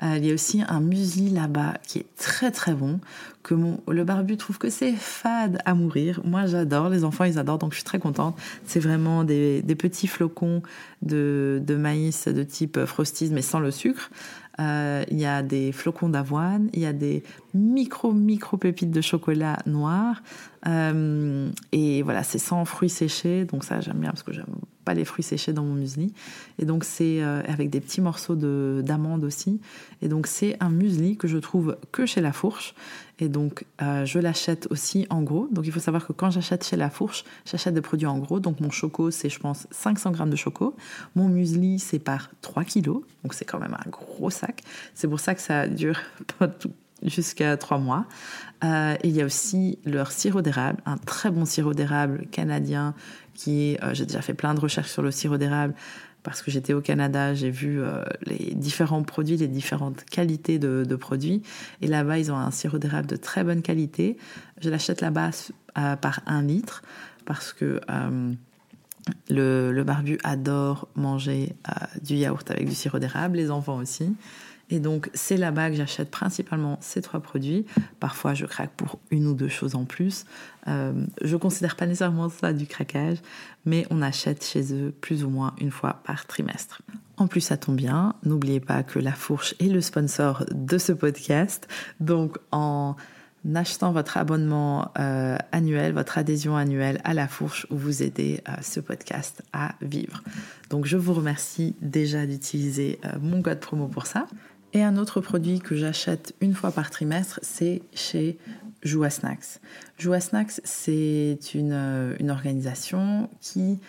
Euh, 0.03 0.15
il 0.17 0.25
y 0.25 0.31
a 0.31 0.33
aussi 0.33 0.61
un 0.67 0.81
muesli 0.81 1.29
là-bas 1.29 1.75
qui 1.87 1.99
est 1.99 2.15
très 2.17 2.51
très 2.51 2.73
bon, 2.73 2.99
que 3.43 3.55
le 3.87 4.03
barbu 4.03 4.35
trouve 4.35 4.57
que 4.57 4.69
c'est 4.69 4.91
fade 4.91 5.59
à 5.63 5.73
mourir. 5.73 6.19
Moi 6.25 6.47
j'adore, 6.47 6.89
les 6.89 7.05
enfants 7.05 7.23
ils 7.23 7.39
adorent, 7.39 7.59
donc 7.59 7.71
je 7.71 7.77
suis 7.77 7.85
très 7.85 7.99
contente. 7.99 8.37
C'est 8.65 8.81
vraiment 8.81 9.23
des, 9.23 9.63
petits 9.79 10.07
flocons 10.07 10.61
de, 11.01 11.61
de, 11.65 11.75
maïs 11.75 12.27
de 12.27 12.43
type 12.43 12.83
frosties 12.85 13.29
mais 13.31 13.41
sans 13.41 13.59
le 13.59 13.71
sucre. 13.71 14.09
Euh, 14.59 15.03
il 15.09 15.19
y 15.19 15.25
a 15.25 15.43
des 15.43 15.71
flocons 15.71 16.09
d'avoine, 16.09 16.69
il 16.73 16.79
y 16.79 16.85
a 16.85 16.93
des 16.93 17.23
micro 17.53 18.11
micro 18.11 18.57
pépites 18.57 18.91
de 18.91 19.01
chocolat 19.01 19.59
noir. 19.65 20.23
Euh, 20.67 21.49
et 21.71 22.01
voilà, 22.01 22.23
c'est 22.23 22.39
sans 22.39 22.65
fruits 22.65 22.89
séchés, 22.89 23.45
donc 23.45 23.63
ça 23.63 23.79
j'aime 23.79 23.99
bien 23.99 24.09
parce 24.09 24.23
que 24.23 24.33
j'aime 24.33 24.45
pas 24.85 24.93
les 24.93 25.03
fruits 25.03 25.23
séchés 25.23 25.51
dans 25.51 25.63
mon 25.63 25.73
muesli. 25.73 26.13
Et 26.59 26.65
donc 26.65 26.83
c'est 26.83 27.21
euh, 27.21 27.41
avec 27.47 27.69
des 27.69 27.81
petits 27.81 28.01
morceaux 28.01 28.35
d'amandes 28.35 29.23
aussi. 29.23 29.59
Et 30.01 30.07
donc 30.07 30.27
c'est 30.27 30.55
un 30.61 30.69
muesli 30.69 31.17
que 31.17 31.27
je 31.27 31.37
trouve 31.37 31.77
que 31.91 32.05
chez 32.05 32.21
La 32.21 32.31
Fourche. 32.31 32.75
Et 33.19 33.29
donc 33.29 33.63
je 33.79 34.19
l'achète 34.19 34.67
aussi 34.71 35.07
en 35.09 35.21
gros. 35.21 35.47
Donc 35.49 35.65
il 35.65 35.71
faut 35.71 35.79
savoir 35.79 36.05
que 36.05 36.11
quand 36.11 36.31
j'achète 36.31 36.65
chez 36.65 36.75
La 36.75 36.89
Fourche, 36.89 37.23
j'achète 37.45 37.73
des 37.73 37.81
produits 37.81 38.07
en 38.07 38.19
gros. 38.19 38.41
Donc 38.41 38.59
mon 38.59 38.71
choco 38.71 39.09
c'est 39.09 39.29
je 39.29 39.39
pense 39.39 39.67
500 39.71 40.11
grammes 40.11 40.29
de 40.29 40.35
choco. 40.35 40.75
Mon 41.15 41.29
muesli 41.29 41.79
c'est 41.79 41.99
par 41.99 42.29
3 42.41 42.65
kilos. 42.65 43.03
Donc 43.23 43.33
c'est 43.33 43.45
quand 43.45 43.59
même 43.59 43.75
un 43.85 43.89
gros 43.89 44.29
sac. 44.29 44.63
C'est 44.93 45.07
pour 45.07 45.21
ça 45.21 45.33
que 45.33 45.41
ça 45.41 45.67
dure 45.67 45.97
pas 46.39 46.49
tout, 46.49 46.71
jusqu'à 47.03 47.57
trois 47.57 47.77
mois. 47.77 48.05
Euh, 48.63 48.95
il 49.03 49.11
y 49.11 49.21
a 49.21 49.25
aussi 49.25 49.79
leur 49.85 50.11
sirop 50.11 50.41
d'érable, 50.41 50.81
un 50.85 50.97
très 50.97 51.29
bon 51.29 51.45
sirop 51.45 51.73
d'érable 51.73 52.25
canadien 52.31 52.93
euh, 53.47 53.93
j'ai 53.93 54.05
déjà 54.05 54.21
fait 54.21 54.33
plein 54.33 54.53
de 54.53 54.59
recherches 54.59 54.91
sur 54.91 55.01
le 55.01 55.11
sirop 55.11 55.37
d'érable 55.37 55.73
parce 56.23 56.41
que 56.41 56.49
j'étais 56.49 56.73
au 56.73 56.81
Canada, 56.81 57.35
j'ai 57.35 57.51
vu 57.51 57.81
euh, 57.81 58.03
les 58.25 58.55
différents 58.55 59.03
produits, 59.03 59.37
les 59.37 59.47
différentes 59.47 60.03
qualités 60.05 60.57
de, 60.57 60.95
produits. 60.95 61.43
Et 61.81 61.87
là-bas, 61.87 62.17
ils 62.17 62.31
ont 62.31 62.37
un 62.37 62.51
sirop 62.51 62.79
d'érable 62.79 63.07
de 63.07 63.15
très 63.15 63.43
bonne 63.43 63.61
qualité. 63.61 64.17
Je 64.59 64.69
l'achète 64.69 65.01
là-bas 65.01 65.31
par 66.01 66.21
un 66.25 66.41
litre 66.41 66.81
parce 67.25 67.53
que 67.53 67.79
le, 69.29 69.83
barbu 69.83 70.17
adore 70.23 70.87
manger 70.95 71.53
du 72.01 72.15
yaourt 72.15 72.49
avec 72.49 72.67
du 72.67 72.75
sirop 72.75 72.97
d'érable, 72.97 73.37
les 73.37 73.51
enfants 73.51 73.77
aussi. 73.77 74.15
Et 74.69 74.79
donc, 74.79 75.09
c'est 75.13 75.37
là-bas 75.37 75.69
que 75.69 75.75
j'achète 75.75 76.09
principalement 76.09 76.77
ces 76.81 77.01
trois 77.01 77.19
produits. 77.19 77.65
Parfois, 77.99 78.33
je 78.33 78.45
craque 78.45 78.71
pour 78.71 78.99
une 79.11 79.27
ou 79.27 79.33
deux 79.33 79.47
choses 79.47 79.75
en 79.75 79.85
plus. 79.85 80.25
Euh, 80.67 80.93
je 81.21 81.33
ne 81.33 81.39
considère 81.39 81.75
pas 81.75 81.85
nécessairement 81.85 82.29
ça 82.29 82.51
du 82.51 82.65
craquage, 82.65 83.17
mais 83.65 83.85
on 83.91 84.01
achète 84.01 84.43
chez 84.43 84.73
eux 84.73 84.91
plus 85.01 85.23
ou 85.23 85.29
moins 85.29 85.53
une 85.59 85.71
fois 85.71 86.01
par 86.03 86.25
trimestre. 86.25 86.81
En 87.17 87.27
plus, 87.27 87.41
ça 87.41 87.57
tombe 87.57 87.75
bien. 87.75 88.15
N'oubliez 88.23 88.59
pas 88.59 88.81
que 88.81 88.97
La 88.97 89.13
Fourche 89.13 89.53
est 89.59 89.67
le 89.67 89.81
sponsor 89.81 90.45
de 90.51 90.77
ce 90.79 90.91
podcast. 90.91 91.67
Donc, 91.99 92.37
en 92.51 92.95
achetant 93.53 93.91
votre 93.91 94.17
abonnement 94.17 94.91
euh, 94.97 95.37
annuel, 95.51 95.93
votre 95.93 96.17
adhésion 96.17 96.57
annuelle 96.57 96.99
à 97.03 97.13
La 97.13 97.27
Fourche, 97.27 97.67
vous 97.69 98.01
aidez 98.01 98.41
euh, 98.49 98.53
ce 98.63 98.79
podcast 98.79 99.43
à 99.53 99.75
vivre. 99.83 100.23
Donc, 100.71 100.87
je 100.87 100.97
vous 100.97 101.13
remercie 101.13 101.75
déjà 101.81 102.25
d'utiliser 102.25 102.99
mon 103.21 103.43
code 103.43 103.59
promo 103.59 103.87
pour 103.87 104.07
ça. 104.07 104.25
Et 104.75 104.83
un 104.83 104.97
autre 104.97 105.21
produit 105.21 105.59
que 105.59 105.73
j'achète 105.73 106.35
une 106.41 106.53
fois 106.53 106.69
par 106.69 106.91
trimestre, 106.91 107.39
c'est 107.41 107.81
chez 107.93 108.37
Joua 108.83 109.09
Snacks. 109.09 109.61
Joua 109.97 110.19
Snacks, 110.19 110.59
c'est 110.65 111.39
une, 111.53 111.71
euh, 111.71 112.27
organisation 112.27 113.29
qui 113.39 113.79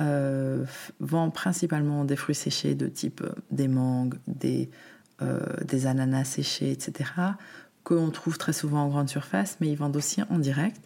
euh, 0.00 0.64
vend 0.98 1.28
principalement 1.28 2.06
des 2.06 2.16
fruits 2.16 2.34
séchés 2.34 2.74
de 2.74 2.86
type 2.86 3.20
euh, 3.20 3.32
des 3.50 3.68
mangues, 3.68 4.14
des, 4.26 4.70
des 5.66 5.86
ananas 5.86 6.24
séchés, 6.24 6.70
etc., 6.70 7.10
qu'on 7.84 8.08
trouve 8.08 8.38
très 8.38 8.54
souvent 8.54 8.84
en 8.84 8.88
grande 8.88 9.10
surface, 9.10 9.58
mais 9.60 9.68
ils 9.68 9.76
vendent 9.76 9.96
aussi 9.96 10.22
en 10.30 10.38
direct. 10.38 10.80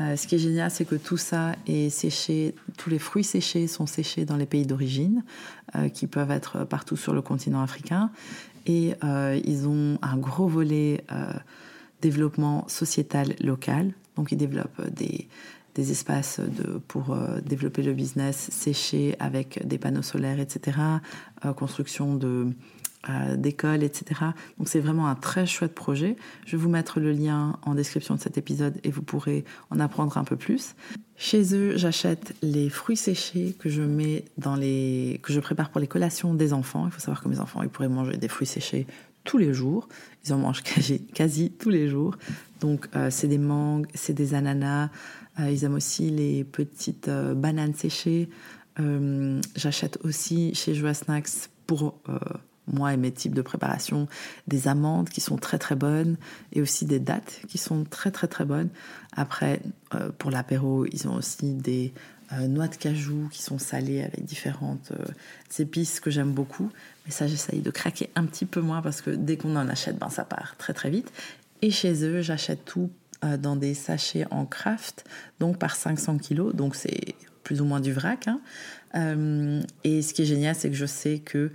Ce 0.00 0.26
qui 0.26 0.34
est 0.34 0.38
génial, 0.38 0.70
c'est 0.70 0.86
que 0.86 0.94
tout 0.94 1.18
ça 1.18 1.54
est 1.66 1.90
séché, 1.90 2.54
tous 2.78 2.88
les 2.88 2.98
fruits 2.98 3.24
séchés 3.24 3.66
sont 3.66 3.86
séchés 3.86 4.24
dans 4.24 4.36
les 4.36 4.46
pays 4.46 4.64
d'origine, 4.64 5.22
qui 5.92 6.06
peuvent 6.06 6.30
être 6.30 6.64
partout 6.64 6.96
sur 6.96 7.12
le 7.12 7.20
continent 7.20 7.62
africain. 7.62 8.10
Et 8.66 8.94
euh, 9.04 9.40
ils 9.44 9.66
ont 9.68 9.98
un 10.02 10.16
gros 10.16 10.48
volet 10.48 11.04
euh, 11.12 11.32
développement 12.02 12.66
sociétal 12.68 13.34
local. 13.40 13.92
Donc 14.16 14.32
ils 14.32 14.36
développent 14.36 14.88
des, 14.90 15.28
des 15.74 15.90
espaces 15.90 16.40
pour 16.88 17.12
euh, 17.12 17.40
développer 17.40 17.82
le 17.82 17.94
business 17.94 18.48
séché 18.50 19.16
avec 19.18 19.66
des 19.66 19.78
panneaux 19.78 20.02
solaires, 20.02 20.40
etc. 20.40 20.78
construction 21.56 22.14
de 22.14 22.48
d'écoles, 23.36 23.82
etc. 23.82 24.20
Donc 24.58 24.68
c'est 24.68 24.78
vraiment 24.78 25.08
un 25.08 25.14
très 25.14 25.46
chouette 25.46 25.74
projet. 25.74 26.16
Je 26.44 26.56
vais 26.56 26.62
vous 26.62 26.68
mettre 26.68 27.00
le 27.00 27.12
lien 27.12 27.58
en 27.62 27.74
description 27.74 28.14
de 28.14 28.20
cet 28.20 28.36
épisode 28.36 28.78
et 28.84 28.90
vous 28.90 29.00
pourrez 29.02 29.44
en 29.70 29.80
apprendre 29.80 30.18
un 30.18 30.24
peu 30.24 30.36
plus. 30.36 30.74
Chez 31.16 31.54
eux, 31.54 31.76
j'achète 31.76 32.34
les 32.40 32.70
fruits 32.70 32.96
séchés 32.96 33.54
que 33.58 33.68
je 33.68 33.82
mets 33.82 34.24
dans 34.38 34.56
les 34.56 35.20
que 35.22 35.32
je 35.32 35.40
prépare 35.40 35.70
pour 35.70 35.80
les 35.80 35.86
collations 35.86 36.32
des 36.32 36.52
enfants. 36.54 36.86
Il 36.86 36.92
faut 36.92 37.00
savoir 37.00 37.22
que 37.22 37.28
mes 37.28 37.40
enfants, 37.40 37.62
ils 37.62 37.68
pourraient 37.68 37.88
manger 37.88 38.16
des 38.16 38.28
fruits 38.28 38.46
séchés 38.46 38.86
tous 39.24 39.38
les 39.38 39.52
jours. 39.52 39.88
Ils 40.24 40.32
en 40.32 40.38
mangent 40.38 40.62
quasi, 41.14 41.50
tous 41.50 41.70
les 41.70 41.88
jours. 41.88 42.16
Donc 42.60 42.88
euh, 42.96 43.08
c'est 43.10 43.28
des 43.28 43.38
mangues, 43.38 43.86
c'est 43.94 44.12
des 44.12 44.34
ananas. 44.34 44.88
Euh, 45.38 45.50
ils 45.50 45.64
aiment 45.64 45.74
aussi 45.74 46.10
les 46.10 46.44
petites 46.44 47.08
euh, 47.08 47.34
bananes 47.34 47.74
séchées. 47.74 48.28
J'achète 49.56 49.98
aussi 50.04 50.54
chez 50.54 50.74
Joa 50.74 50.94
Snacks 50.94 51.50
pour 51.66 52.00
moi 52.72 52.92
et 52.92 52.96
mes 52.96 53.12
types 53.12 53.34
de 53.34 53.42
préparation, 53.42 54.08
des 54.46 54.68
amandes 54.68 55.08
qui 55.08 55.20
sont 55.20 55.36
très 55.36 55.58
très 55.58 55.76
bonnes 55.76 56.16
et 56.52 56.60
aussi 56.60 56.84
des 56.84 56.98
dattes 56.98 57.40
qui 57.48 57.58
sont 57.58 57.84
très 57.84 58.10
très 58.10 58.28
très 58.28 58.44
bonnes. 58.44 58.68
Après, 59.12 59.60
euh, 59.94 60.10
pour 60.16 60.30
l'apéro, 60.30 60.86
ils 60.86 61.08
ont 61.08 61.14
aussi 61.14 61.54
des 61.54 61.92
euh, 62.32 62.46
noix 62.46 62.68
de 62.68 62.76
cajou 62.76 63.28
qui 63.30 63.42
sont 63.42 63.58
salées 63.58 64.02
avec 64.02 64.24
différentes 64.24 64.92
euh, 64.92 65.04
épices 65.58 66.00
que 66.00 66.10
j'aime 66.10 66.32
beaucoup. 66.32 66.70
Mais 67.04 67.12
ça, 67.12 67.26
j'essaye 67.26 67.60
de 67.60 67.70
craquer 67.70 68.10
un 68.14 68.24
petit 68.24 68.46
peu 68.46 68.60
moins 68.60 68.82
parce 68.82 69.00
que 69.00 69.10
dès 69.10 69.36
qu'on 69.36 69.56
en 69.56 69.68
achète, 69.68 69.98
ben, 69.98 70.10
ça 70.10 70.24
part 70.24 70.54
très 70.56 70.72
très 70.72 70.90
vite. 70.90 71.10
Et 71.62 71.70
chez 71.70 72.04
eux, 72.04 72.22
j'achète 72.22 72.64
tout 72.64 72.90
dans 73.38 73.54
des 73.54 73.74
sachets 73.74 74.24
en 74.30 74.46
craft, 74.46 75.04
donc 75.40 75.58
par 75.58 75.76
500 75.76 76.16
kilos. 76.16 76.54
Donc 76.54 76.74
c'est 76.74 77.14
plus 77.44 77.60
ou 77.60 77.66
moins 77.66 77.80
du 77.80 77.92
vrac. 77.92 78.26
Hein. 78.28 78.40
et 79.84 80.00
ce 80.00 80.14
qui 80.14 80.22
est 80.22 80.26
génial, 80.26 80.54
c'est 80.54 80.70
que 80.70 80.76
je 80.76 80.86
sais 80.86 81.18
que 81.18 81.52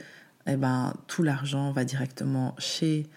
eh 0.48 0.56
ben, 0.56 0.94
tout 1.08 1.24
l'argent 1.24 1.72
va 1.72 1.86
directement 1.86 2.56
chez 2.58 3.08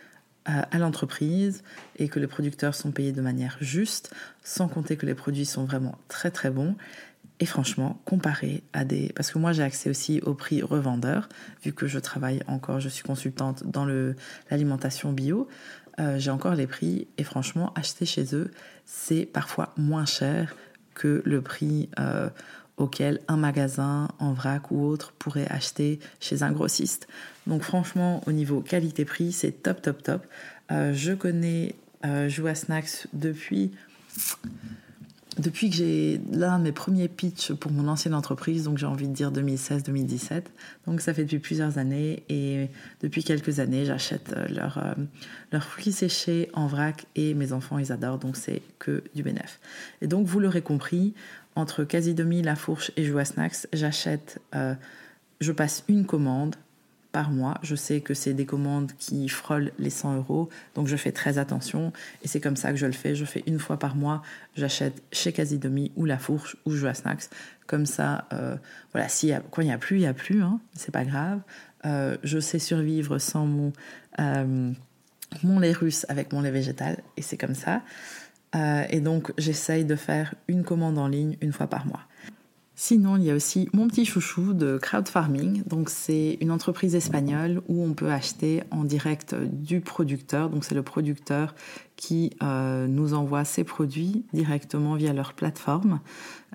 euh, 0.48 0.62
à 0.70 0.78
l'entreprise 0.78 1.62
et 1.96 2.08
que 2.08 2.18
les 2.18 2.26
producteurs 2.26 2.74
sont 2.74 2.90
payés 2.90 3.12
de 3.12 3.20
manière 3.20 3.58
juste, 3.60 4.14
sans 4.42 4.66
compter 4.66 4.96
que 4.96 5.04
les 5.04 5.14
produits 5.14 5.44
sont 5.44 5.64
vraiment 5.64 5.98
très 6.08 6.30
très 6.30 6.50
bons. 6.50 6.74
Et 7.40 7.46
franchement, 7.46 8.00
comparé 8.04 8.62
à 8.72 8.84
des... 8.84 9.12
Parce 9.14 9.30
que 9.30 9.38
moi, 9.38 9.52
j'ai 9.52 9.62
accès 9.62 9.90
aussi 9.90 10.20
au 10.22 10.34
prix 10.34 10.62
revendeur, 10.62 11.28
vu 11.62 11.72
que 11.72 11.86
je 11.86 11.98
travaille 11.98 12.42
encore, 12.46 12.80
je 12.80 12.88
suis 12.88 13.04
consultante 13.04 13.64
dans 13.64 13.84
l'alimentation 14.50 15.12
bio. 15.12 15.48
Euh, 16.00 16.18
j'ai 16.18 16.30
encore 16.30 16.54
les 16.54 16.66
prix 16.66 17.08
et 17.18 17.24
franchement, 17.24 17.72
acheter 17.74 18.06
chez 18.06 18.34
eux, 18.34 18.50
c'est 18.86 19.26
parfois 19.26 19.74
moins 19.76 20.06
cher 20.06 20.56
que 20.94 21.22
le 21.24 21.42
prix 21.42 21.90
euh, 21.98 22.30
auquel 22.78 23.20
un 23.28 23.36
magasin 23.36 24.08
en 24.18 24.32
vrac 24.32 24.70
ou 24.70 24.84
autre 24.84 25.12
pourrait 25.18 25.48
acheter 25.48 25.98
chez 26.20 26.42
un 26.42 26.52
grossiste. 26.52 27.08
Donc 27.46 27.62
franchement, 27.62 28.22
au 28.26 28.32
niveau 28.32 28.60
qualité-prix, 28.60 29.32
c'est 29.32 29.52
top, 29.62 29.82
top, 29.82 30.02
top. 30.02 30.26
Euh, 30.70 30.92
je 30.94 31.12
connais 31.12 31.74
euh, 32.04 32.28
Joua 32.28 32.54
Snacks 32.54 33.06
depuis, 33.12 33.72
depuis 35.38 35.70
que 35.70 35.76
j'ai 35.76 36.20
l'un 36.30 36.58
de 36.58 36.64
mes 36.64 36.72
premiers 36.72 37.08
pitchs 37.08 37.52
pour 37.52 37.72
mon 37.72 37.88
ancienne 37.88 38.14
entreprise, 38.14 38.64
donc 38.64 38.78
j'ai 38.78 38.86
envie 38.86 39.08
de 39.08 39.14
dire 39.14 39.32
2016-2017. 39.32 40.42
Donc 40.86 41.00
ça 41.00 41.14
fait 41.14 41.24
depuis 41.24 41.38
plusieurs 41.38 41.78
années 41.78 42.22
et 42.28 42.68
depuis 43.00 43.24
quelques 43.24 43.60
années, 43.60 43.84
j'achète 43.84 44.34
euh, 44.36 44.46
leurs 44.48 44.96
leur 45.50 45.64
fruits 45.64 45.92
séchés 45.92 46.50
en 46.52 46.66
vrac 46.66 47.06
et 47.16 47.34
mes 47.34 47.52
enfants, 47.52 47.78
ils 47.78 47.92
adorent, 47.92 48.18
donc 48.18 48.36
c'est 48.36 48.62
que 48.78 49.02
du 49.14 49.22
bénéf. 49.22 49.58
Et 50.02 50.06
donc 50.06 50.26
vous 50.26 50.38
l'aurez 50.38 50.62
compris, 50.62 51.14
entre 51.58 51.82
quasi 51.82 52.14
demi 52.14 52.40
La 52.40 52.54
Fourche 52.54 52.92
et 52.96 53.04
Joua 53.04 53.24
Snacks, 53.24 53.66
j'achète, 53.72 54.40
euh, 54.54 54.74
je 55.40 55.50
passe 55.50 55.82
une 55.88 56.06
commande 56.06 56.54
par 57.10 57.32
mois. 57.32 57.58
Je 57.62 57.74
sais 57.74 58.00
que 58.00 58.14
c'est 58.14 58.32
des 58.32 58.46
commandes 58.46 58.92
qui 58.96 59.28
frôlent 59.28 59.72
les 59.80 59.90
100 59.90 60.18
euros, 60.18 60.48
donc 60.76 60.86
je 60.86 60.94
fais 60.94 61.10
très 61.10 61.36
attention 61.36 61.92
et 62.22 62.28
c'est 62.28 62.40
comme 62.40 62.54
ça 62.54 62.70
que 62.70 62.76
je 62.76 62.86
le 62.86 62.92
fais. 62.92 63.16
Je 63.16 63.24
fais 63.24 63.42
une 63.48 63.58
fois 63.58 63.76
par 63.76 63.96
mois, 63.96 64.22
j'achète 64.54 65.02
chez 65.10 65.32
Quasi 65.32 65.58
Demi 65.58 65.90
ou 65.96 66.04
La 66.04 66.18
Fourche 66.18 66.56
ou 66.64 66.70
Joua 66.70 66.94
Snacks. 66.94 67.28
Comme 67.66 67.86
ça, 67.86 68.28
euh, 68.32 68.56
voilà, 68.92 69.08
si 69.08 69.32
quand 69.50 69.62
il 69.62 69.66
n'y 69.66 69.72
a 69.72 69.78
plus, 69.78 69.96
il 69.96 70.00
n'y 70.00 70.06
a 70.06 70.14
plus, 70.14 70.42
hein, 70.42 70.60
c'est 70.74 70.92
pas 70.92 71.04
grave. 71.04 71.40
Euh, 71.86 72.16
je 72.22 72.38
sais 72.38 72.60
survivre 72.60 73.18
sans 73.18 73.46
mon, 73.46 73.72
mon 75.42 75.58
lait 75.58 75.72
russe 75.72 76.06
avec 76.08 76.32
mon 76.32 76.40
lait 76.40 76.52
végétal 76.52 77.02
et 77.16 77.22
c'est 77.22 77.36
comme 77.36 77.56
ça. 77.56 77.82
Euh, 78.54 78.84
et 78.90 79.00
donc, 79.00 79.32
j'essaye 79.38 79.84
de 79.84 79.96
faire 79.96 80.34
une 80.48 80.64
commande 80.64 80.98
en 80.98 81.08
ligne 81.08 81.36
une 81.40 81.52
fois 81.52 81.66
par 81.66 81.86
mois. 81.86 82.00
Sinon, 82.74 83.16
il 83.16 83.24
y 83.24 83.30
a 83.30 83.34
aussi 83.34 83.68
mon 83.72 83.88
petit 83.88 84.04
chouchou 84.04 84.52
de 84.52 84.78
crowd 84.78 85.08
farming. 85.08 85.64
Donc, 85.66 85.90
c'est 85.90 86.38
une 86.40 86.52
entreprise 86.52 86.94
espagnole 86.94 87.60
où 87.68 87.82
on 87.82 87.92
peut 87.92 88.12
acheter 88.12 88.62
en 88.70 88.84
direct 88.84 89.34
du 89.34 89.80
producteur. 89.80 90.48
Donc, 90.48 90.64
c'est 90.64 90.76
le 90.76 90.84
producteur 90.84 91.56
qui 91.98 92.30
euh, 92.44 92.86
nous 92.86 93.12
envoie 93.12 93.44
ses 93.44 93.64
produits 93.64 94.24
directement 94.32 94.94
via 94.94 95.12
leur 95.12 95.32
plateforme. 95.32 95.98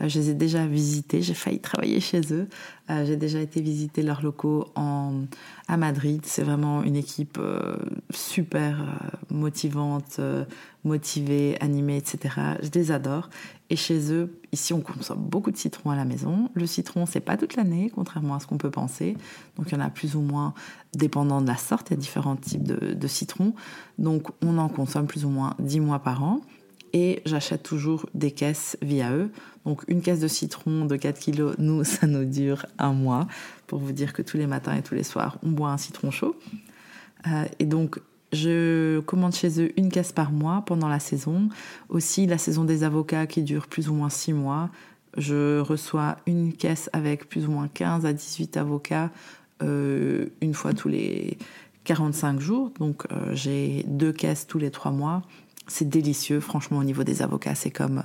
Euh, 0.02 0.08
je 0.08 0.18
les 0.18 0.30
ai 0.30 0.34
déjà 0.34 0.66
visités, 0.66 1.22
j'ai 1.22 1.34
failli 1.34 1.60
travailler 1.60 2.00
chez 2.00 2.22
eux. 2.32 2.48
Euh, 2.90 3.06
j'ai 3.06 3.18
déjà 3.18 3.42
été 3.42 3.60
visiter 3.60 4.04
leurs 4.04 4.24
locaux 4.24 4.72
en, 4.76 5.26
à 5.68 5.76
Madrid. 5.76 6.22
C'est 6.26 6.44
vraiment 6.44 6.82
une 6.82 6.96
équipe 6.96 7.38
super 8.10 8.86
motivante, 9.30 10.22
motivée, 10.86 11.58
animée, 11.60 11.98
etc. 11.98 12.36
Je 12.62 12.70
les 12.74 12.92
adore. 12.92 13.30
Et 13.70 13.76
chez 13.76 14.14
eux, 14.14 14.40
ici, 14.54 14.72
on 14.72 14.82
consomme 14.82 15.24
beaucoup 15.24 15.52
de 15.52 15.58
citron 15.58 15.90
à 15.90 15.96
la 15.96 16.06
maison. 16.06 16.50
Le 16.54 16.68
citron, 16.68 17.06
c'est 17.06 17.20
pas 17.20 17.38
toute 17.38 17.56
l'année, 17.56 17.92
contrairement 17.94 18.36
à 18.36 18.40
ce 18.40 18.48
qu'on 18.48 18.58
peut 18.58 18.72
penser. 18.72 19.18
Donc, 19.58 19.72
il 19.72 19.74
y 19.74 19.76
en 19.76 19.84
a 19.84 19.90
plus 19.90 20.16
ou 20.16 20.22
moins, 20.22 20.54
dépendant 20.94 21.42
de 21.42 21.48
la 21.48 21.58
sorte. 21.58 21.90
Il 21.90 21.94
y 21.94 21.98
a 21.98 22.00
différents 22.00 22.36
types 22.36 22.64
de, 22.64 22.94
de 22.94 23.08
citrons. 23.08 23.54
Donc, 23.98 24.28
on 24.42 24.58
en 24.58 24.70
consomme 24.70 25.08
plus 25.08 25.26
ou 25.26 25.30
moins 25.30 25.56
10 25.60 25.80
mois 25.80 26.00
par 26.00 26.24
an. 26.24 26.42
Et 26.94 27.24
j'achète 27.26 27.64
toujours 27.64 28.08
des 28.14 28.32
caisses 28.32 28.78
via 28.82 29.12
eux. 29.12 29.32
Donc, 29.66 29.84
une 29.88 30.02
caisse 30.02 30.20
de 30.20 30.28
citron 30.28 30.86
de 30.86 30.96
4 30.96 31.20
kilos, 31.20 31.56
nous, 31.60 31.84
ça 31.84 32.08
nous 32.08 32.26
dure 32.26 32.66
un 32.78 32.94
mois. 32.94 33.28
Pour 33.68 33.80
vous 33.80 33.92
dire 33.92 34.14
que 34.14 34.22
tous 34.22 34.38
les 34.38 34.48
matins 34.48 34.76
et 34.76 34.84
tous 34.84 34.96
les 34.96 35.04
soirs, 35.04 35.40
on 35.44 35.50
boit 35.50 35.72
un 35.72 35.78
citron 35.78 36.12
chaud. 36.12 36.36
Euh, 37.28 37.46
et 37.60 37.66
donc, 37.66 38.00
je 38.32 39.00
commande 39.02 39.34
chez 39.34 39.62
eux 39.62 39.72
une 39.78 39.90
caisse 39.90 40.12
par 40.12 40.32
mois 40.32 40.64
pendant 40.66 40.88
la 40.88 41.00
saison. 41.00 41.50
Aussi, 41.90 42.28
la 42.28 42.38
saison 42.38 42.64
des 42.64 42.84
avocats 42.84 43.28
qui 43.28 43.42
dure 43.42 43.68
plus 43.68 43.90
ou 43.90 43.94
moins 43.94 44.10
six 44.10 44.34
mois. 44.34 44.70
Je 45.18 45.60
reçois 45.60 46.18
une 46.26 46.54
caisse 46.54 46.90
avec 46.92 47.30
plus 47.30 47.46
ou 47.48 47.52
moins 47.52 47.68
15 47.68 48.06
à 48.06 48.14
18 48.14 48.58
avocats 48.58 49.12
une 49.64 50.54
fois 50.54 50.74
tous 50.74 50.90
les 50.90 51.38
45 51.84 52.40
jours. 52.40 52.72
Donc, 52.80 53.06
euh, 53.12 53.34
j'ai 53.34 53.84
deux 53.88 54.12
caisses 54.12 54.48
tous 54.48 54.60
les 54.60 54.72
trois 54.72 54.92
mois. 54.92 55.22
C'est 55.68 55.88
délicieux, 55.88 56.40
franchement, 56.40 56.80
au 56.80 56.84
niveau 56.84 57.04
des 57.04 57.22
avocats. 57.22 57.56
C'est 57.56 57.72
comme 57.72 58.04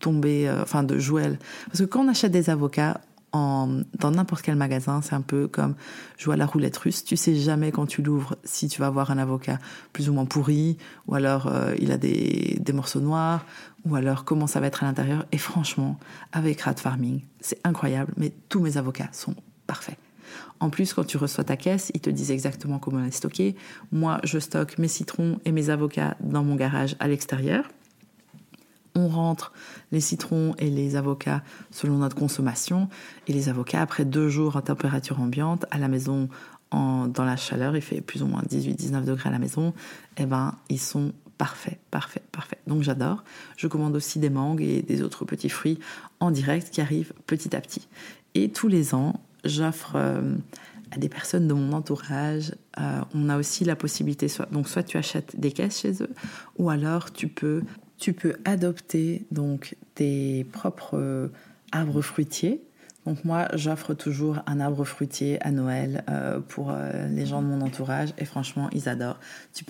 tomber, 0.00 0.48
euh, 0.48 0.62
enfin, 0.62 0.82
de 0.82 0.98
jouer. 0.98 1.24
Parce 1.66 1.80
que 1.80 1.84
quand 1.84 2.04
on 2.04 2.08
achète 2.08 2.32
des 2.32 2.50
avocats, 2.50 3.00
dans 3.32 4.12
n'importe 4.12 4.42
quel 4.42 4.54
magasin, 4.54 5.02
c'est 5.02 5.16
un 5.16 5.20
peu 5.20 5.48
comme 5.48 5.74
jouer 6.18 6.34
à 6.34 6.36
la 6.36 6.46
roulette 6.46 6.76
russe. 6.76 7.04
Tu 7.04 7.16
sais 7.16 7.34
jamais 7.34 7.72
quand 7.72 7.84
tu 7.84 8.00
l'ouvres 8.00 8.36
si 8.44 8.68
tu 8.68 8.80
vas 8.80 8.86
avoir 8.86 9.10
un 9.10 9.18
avocat 9.18 9.58
plus 9.92 10.08
ou 10.08 10.12
moins 10.12 10.24
pourri, 10.24 10.78
ou 11.08 11.16
alors 11.16 11.48
euh, 11.48 11.74
il 11.80 11.90
a 11.90 11.98
des, 11.98 12.56
des, 12.60 12.72
morceaux 12.72 13.00
noirs, 13.00 13.44
ou 13.84 13.96
alors 13.96 14.24
comment 14.24 14.46
ça 14.46 14.60
va 14.60 14.68
être 14.68 14.84
à 14.84 14.86
l'intérieur. 14.86 15.26
Et 15.32 15.38
franchement, 15.38 15.98
avec 16.30 16.60
Rat 16.60 16.76
Farming, 16.76 17.22
c'est 17.40 17.58
incroyable, 17.64 18.12
mais 18.16 18.32
tous 18.48 18.60
mes 18.60 18.76
avocats 18.76 19.08
sont 19.10 19.34
parfaits. 19.66 19.98
En 20.60 20.70
plus, 20.70 20.94
quand 20.94 21.04
tu 21.04 21.16
reçois 21.16 21.44
ta 21.44 21.56
caisse, 21.56 21.90
ils 21.94 22.00
te 22.00 22.10
disent 22.10 22.30
exactement 22.30 22.78
comment 22.78 23.00
les 23.00 23.10
stocker. 23.10 23.56
Moi, 23.92 24.20
je 24.24 24.38
stocke 24.38 24.78
mes 24.78 24.88
citrons 24.88 25.40
et 25.44 25.52
mes 25.52 25.70
avocats 25.70 26.16
dans 26.20 26.44
mon 26.44 26.56
garage 26.56 26.96
à 27.00 27.08
l'extérieur 27.08 27.64
on 28.96 29.08
rentre 29.08 29.52
les 29.92 30.00
citrons 30.00 30.54
et 30.58 30.70
les 30.70 30.96
avocats 30.96 31.42
selon 31.70 31.98
notre 31.98 32.16
consommation. 32.16 32.88
Et 33.26 33.32
les 33.32 33.48
avocats, 33.48 33.80
après 33.80 34.04
deux 34.04 34.28
jours 34.28 34.56
à 34.56 34.62
température 34.62 35.20
ambiante, 35.20 35.66
à 35.70 35.78
la 35.78 35.88
maison, 35.88 36.28
dans 36.72 37.24
la 37.24 37.36
chaleur, 37.36 37.76
il 37.76 37.82
fait 37.82 38.00
plus 38.00 38.22
ou 38.22 38.26
moins 38.26 38.42
18-19 38.42 39.04
degrés 39.04 39.28
à 39.28 39.32
la 39.32 39.38
maison, 39.38 39.74
eh 40.16 40.26
ben, 40.26 40.56
ils 40.68 40.80
sont 40.80 41.12
parfaits, 41.38 41.78
parfaits, 41.90 42.24
parfaits. 42.32 42.58
Donc 42.66 42.82
j'adore. 42.82 43.24
Je 43.56 43.66
commande 43.66 43.94
aussi 43.96 44.18
des 44.18 44.30
mangues 44.30 44.62
et 44.62 44.82
des 44.82 45.02
autres 45.02 45.24
petits 45.24 45.48
fruits 45.48 45.78
en 46.20 46.30
direct 46.30 46.70
qui 46.70 46.80
arrivent 46.80 47.12
petit 47.26 47.54
à 47.54 47.60
petit. 47.60 47.86
Et 48.34 48.50
tous 48.50 48.68
les 48.68 48.94
ans, 48.94 49.20
j'offre 49.44 49.96
euh, 49.96 50.36
à 50.90 50.98
des 50.98 51.08
personnes 51.08 51.48
de 51.48 51.54
mon 51.54 51.72
entourage, 51.72 52.52
euh, 52.78 53.00
on 53.14 53.28
a 53.28 53.36
aussi 53.36 53.64
la 53.64 53.76
possibilité, 53.76 54.28
soit, 54.28 54.50
donc 54.50 54.68
soit 54.68 54.82
tu 54.82 54.96
achètes 54.96 55.38
des 55.38 55.52
caisses 55.52 55.80
chez 55.80 56.02
eux, 56.02 56.10
ou 56.58 56.70
alors 56.70 57.12
tu 57.12 57.28
peux 57.28 57.62
tu 57.96 58.12
peux 58.12 58.34
adopter 58.44 59.24
donc 59.30 59.76
tes 59.94 60.44
propres 60.52 60.98
euh, 60.98 61.28
arbres 61.72 62.02
fruitiers. 62.02 62.62
Donc 63.06 63.24
moi, 63.24 63.48
j'offre 63.52 63.92
toujours 63.92 64.40
un 64.46 64.60
arbre 64.60 64.82
fruitier 64.84 65.38
à 65.46 65.50
Noël 65.50 66.02
pour 66.48 66.72
les 67.10 67.26
gens 67.26 67.42
de 67.42 67.46
mon 67.46 67.60
entourage 67.60 68.14
et 68.16 68.24
franchement, 68.24 68.70
ils 68.72 68.88
adorent. 68.88 69.20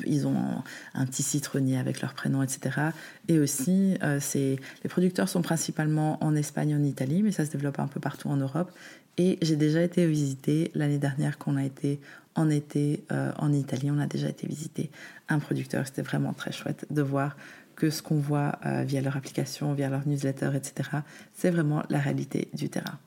ils 0.07 0.29
ont 0.29 0.63
un, 0.95 1.05
petit 1.05 1.25
citronnier 1.25 1.77
avec 1.77 2.01
leur 2.01 2.15
prénom, 2.15 2.45
etc. 2.45 2.91
Et 3.27 3.41
aussi, 3.41 3.99
les 4.31 4.89
producteurs 4.89 5.29
sont 5.29 5.43
principalement 5.43 6.23
en 6.23 6.37
Espagne, 6.37 6.77
en 6.77 6.85
Italie, 6.85 7.25
mais 7.25 7.33
ça 7.33 7.45
se 7.45 7.51
développe 7.51 7.81
un 7.81 7.89
peu 7.89 7.99
partout 7.99 8.29
en 8.29 8.37
Europe. 8.37 8.71
Et 9.17 9.39
j'ai 9.43 9.57
déjà 9.57 9.83
été 9.83 10.07
visiter 10.07 10.71
l'année 10.75 10.99
dernière 10.99 11.39
qu'on 11.39 11.57
a 11.57 11.65
été 11.65 12.01
en 12.37 12.51
été 12.51 13.05
en 13.39 13.53
Italie, 13.53 13.93
on 13.93 14.01
a 14.01 14.09
déjà 14.09 14.29
été 14.29 14.49
visiter 14.49 14.91
un 15.29 15.39
producteur. 15.39 15.87
C'était 15.87 16.03
vraiment 16.03 16.33
très 16.33 16.51
chouette 16.51 16.85
de 16.91 17.01
voir 17.01 17.37
que 17.75 17.91
ce 17.91 18.03
qu'on 18.03 18.17
voit 18.17 18.59
euh, 18.67 18.83
via 18.85 19.01
leur 19.01 19.17
application, 19.17 19.73
via 19.75 19.89
leur 19.89 20.07
newsletter, 20.07 20.51
etc. 20.55 20.91
C'est 21.35 21.51
vraiment 21.51 21.83
la 21.91 21.99
réalité 21.99 22.49
du 22.55 22.69
terrain. 22.69 22.99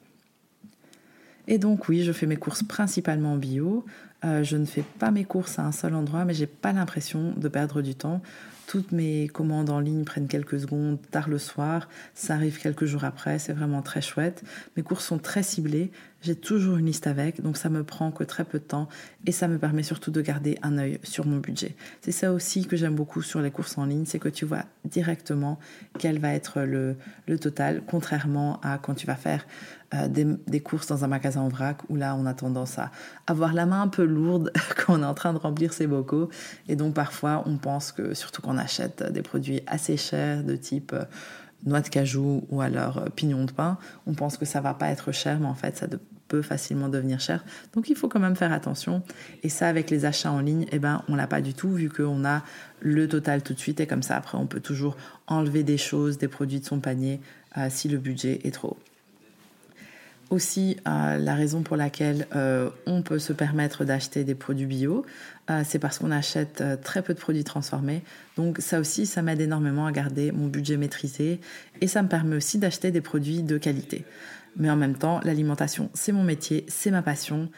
Et 1.48 1.58
donc 1.58 1.88
oui, 1.88 2.04
je 2.04 2.12
fais 2.12 2.26
mes 2.26 2.36
courses 2.36 2.64
principalement 2.64 3.34
en 3.34 3.38
bio. 3.38 3.86
Euh, 4.26 4.44
je 4.44 4.58
ne 4.58 4.66
fais 4.66 4.84
pas 5.00 5.12
mes 5.12 5.24
courses 5.24 5.60
à 5.60 5.64
un 5.64 5.72
seul 5.72 5.96
endroit, 5.96 6.26
mais 6.26 6.34
j'ai 6.34 6.48
pas 6.48 6.74
l'impression 6.74 7.34
de 7.38 7.48
perdre 7.48 7.82
du 7.82 7.96
temps. 7.96 8.22
Toutes 8.68 8.92
mes 8.92 9.30
commandes 9.30 9.70
en 9.70 9.80
ligne 9.80 10.04
prennent 10.04 10.28
quelques 10.28 10.60
secondes, 10.60 11.00
tard 11.10 11.30
le 11.30 11.40
soir. 11.40 11.88
Ça 12.14 12.34
arrive 12.34 12.60
quelques 12.60 12.84
jours 12.84 13.06
après, 13.06 13.40
c'est 13.40 13.54
vraiment 13.54 13.82
très 13.82 14.02
chouette. 14.02 14.44
Mes 14.76 14.84
courses 14.84 15.06
sont 15.06 15.20
très 15.20 15.42
ciblées. 15.42 15.90
J'ai 16.28 16.36
toujours 16.36 16.76
une 16.76 16.88
liste 16.88 17.08
avec, 17.08 17.42
donc 17.42 17.56
ça 17.56 17.70
me 17.70 17.86
prend 17.86 18.12
que 18.12 18.26
très 18.26 18.44
peu 18.44 18.60
de 18.60 18.64
temps 18.66 18.90
et 19.26 19.32
ça 19.32 19.48
me 19.48 19.58
permet 19.58 19.82
surtout 19.82 20.12
de 20.12 20.20
garder 20.20 20.58
un 20.62 20.78
œil 20.78 21.00
sur 21.02 21.26
mon 21.26 21.38
budget. 21.38 21.74
C'est 22.02 22.12
ça 22.12 22.34
aussi 22.34 22.68
que 22.68 22.76
j'aime 22.76 22.96
beaucoup 22.96 23.22
sur 23.22 23.40
les 23.40 23.50
courses 23.50 23.78
en 23.78 23.86
ligne, 23.86 24.04
c'est 24.06 24.20
que 24.20 24.28
tu 24.28 24.44
vois 24.44 24.66
directement 24.84 25.58
quel 26.00 26.20
va 26.20 26.34
être 26.34 26.64
le, 26.64 26.98
le 27.30 27.40
total, 27.40 27.82
contrairement 27.88 28.60
à 28.60 28.78
quand 28.78 28.94
tu 28.94 29.08
vas 29.08 29.16
faire 29.16 29.46
euh, 29.94 30.10
des, 30.10 30.60
courses 30.60 30.88
dans 30.88 31.06
un 31.06 31.08
magasin 31.08 31.40
en 31.40 31.48
vrac 31.48 31.78
où 31.88 31.96
là 31.96 32.14
on 32.20 32.26
a 32.26 32.34
tendance 32.34 32.78
à 32.78 32.92
avoir 33.26 33.54
la 33.54 33.66
main 33.66 33.84
un 33.84 33.88
peu 33.88 34.04
lourde 34.04 34.52
quand 34.76 35.00
on 35.00 35.02
est 35.02 35.06
en 35.06 35.14
train 35.14 35.32
de 35.32 35.38
remplir 35.38 35.72
ses 35.72 35.88
bocaux 35.88 36.28
et 36.68 36.76
donc 36.76 36.94
parfois 36.94 37.42
on 37.46 37.56
pense 37.56 37.94
que 37.94 38.14
surtout 38.14 38.42
quand 38.42 38.54
on 38.54 38.58
achète 38.58 39.02
des 39.14 39.22
produits 39.22 39.62
assez 39.66 39.96
chers 39.96 40.44
de 40.44 40.58
type 40.58 40.92
euh, 40.92 41.06
noix 41.66 41.80
de 41.80 41.88
cajou 41.88 42.46
ou 42.50 42.60
alors 42.60 42.98
euh, 42.98 43.06
pignon 43.10 43.46
de 43.46 43.52
pain, 43.54 43.78
on 44.08 44.14
pense 44.14 44.36
que 44.36 44.44
ça 44.44 44.60
va 44.60 44.74
pas 44.74 44.90
être 44.90 45.14
cher 45.14 45.40
mais 45.40 45.48
en 45.48 45.56
fait 45.56 45.78
ça 45.78 45.88
peut 46.28 46.42
facilement 46.42 46.90
devenir 46.90 47.20
cher. 47.20 47.44
Donc 47.74 47.90
il 47.90 47.96
faut 47.96 48.08
quand 48.08 48.20
même 48.20 48.36
faire 48.36 48.52
attention. 48.52 49.02
Et 49.44 49.50
ça, 49.50 49.68
avec 49.68 49.90
les 49.90 50.06
achats 50.06 50.32
en 50.32 50.40
ligne, 50.40 50.66
eh 50.72 50.80
ben, 50.80 51.04
on 51.08 51.16
l'a 51.16 51.28
pas 51.28 51.42
du 51.42 51.54
tout, 51.54 51.72
vu 51.72 51.90
qu'on 51.90 52.26
a 52.26 52.44
le 52.80 53.08
total 53.08 53.42
tout 53.42 53.54
de 53.54 53.60
suite. 53.60 53.80
Et 53.80 53.88
comme 53.88 54.04
ça, 54.04 54.16
après, 54.16 54.38
on 54.38 54.48
peut 54.48 54.60
toujours 54.60 54.98
enlever 55.28 55.64
des 55.64 55.78
choses, 55.78 56.18
des 56.18 56.28
produits 56.28 56.60
de 56.60 56.66
son 56.66 56.80
panier, 56.80 57.20
si 57.70 57.88
le 57.88 57.98
budget 57.98 58.42
est 58.44 58.52
trop 58.52 58.70
haut 58.70 58.78
aussi 60.30 60.78
euh, 60.88 61.18
la 61.18 61.36
raison 61.36 61.62
pour 61.62 61.78
laquelle 61.78 62.28
euh, 62.36 62.70
on 62.86 63.02
peut 63.02 63.20
se 63.20 63.34
permettre 63.34 63.86
d'acheter 63.86 64.24
des 64.24 64.36
produits 64.36 64.66
bio, 64.66 65.06
euh, 65.50 65.62
c'est 65.66 65.80
parce 65.80 66.00
qu'on 66.00 66.12
achète 66.12 66.64
très 66.84 67.02
peu 67.02 67.14
de 67.14 67.20
produits 67.20 67.44
transformés. 67.44 68.04
Donc 68.36 68.58
ça 68.60 68.80
aussi, 68.80 69.06
ça 69.06 69.22
m'aide 69.22 69.42
énormément 69.42 69.86
à 69.86 69.92
garder 69.92 70.32
mon 70.32 70.48
budget 70.48 70.78
maîtrisé 70.78 71.40
et 71.82 71.88
ça 71.88 72.04
me 72.04 72.10
permet 72.10 72.36
aussi 72.36 72.58
d'acheter 72.58 72.92
des 72.92 73.02
produits 73.02 73.44
de 73.44 73.58
qualité. 73.58 74.06
Mais 74.58 74.70
en 74.70 74.76
même 74.76 74.98
temps, 74.98 75.22
l'alimentation, 75.24 75.90
c'est 75.94 76.12
mon 76.12 76.24
métier, 76.24 76.66
c'est 76.68 76.92
ma 76.92 77.02
passion. 77.02 77.50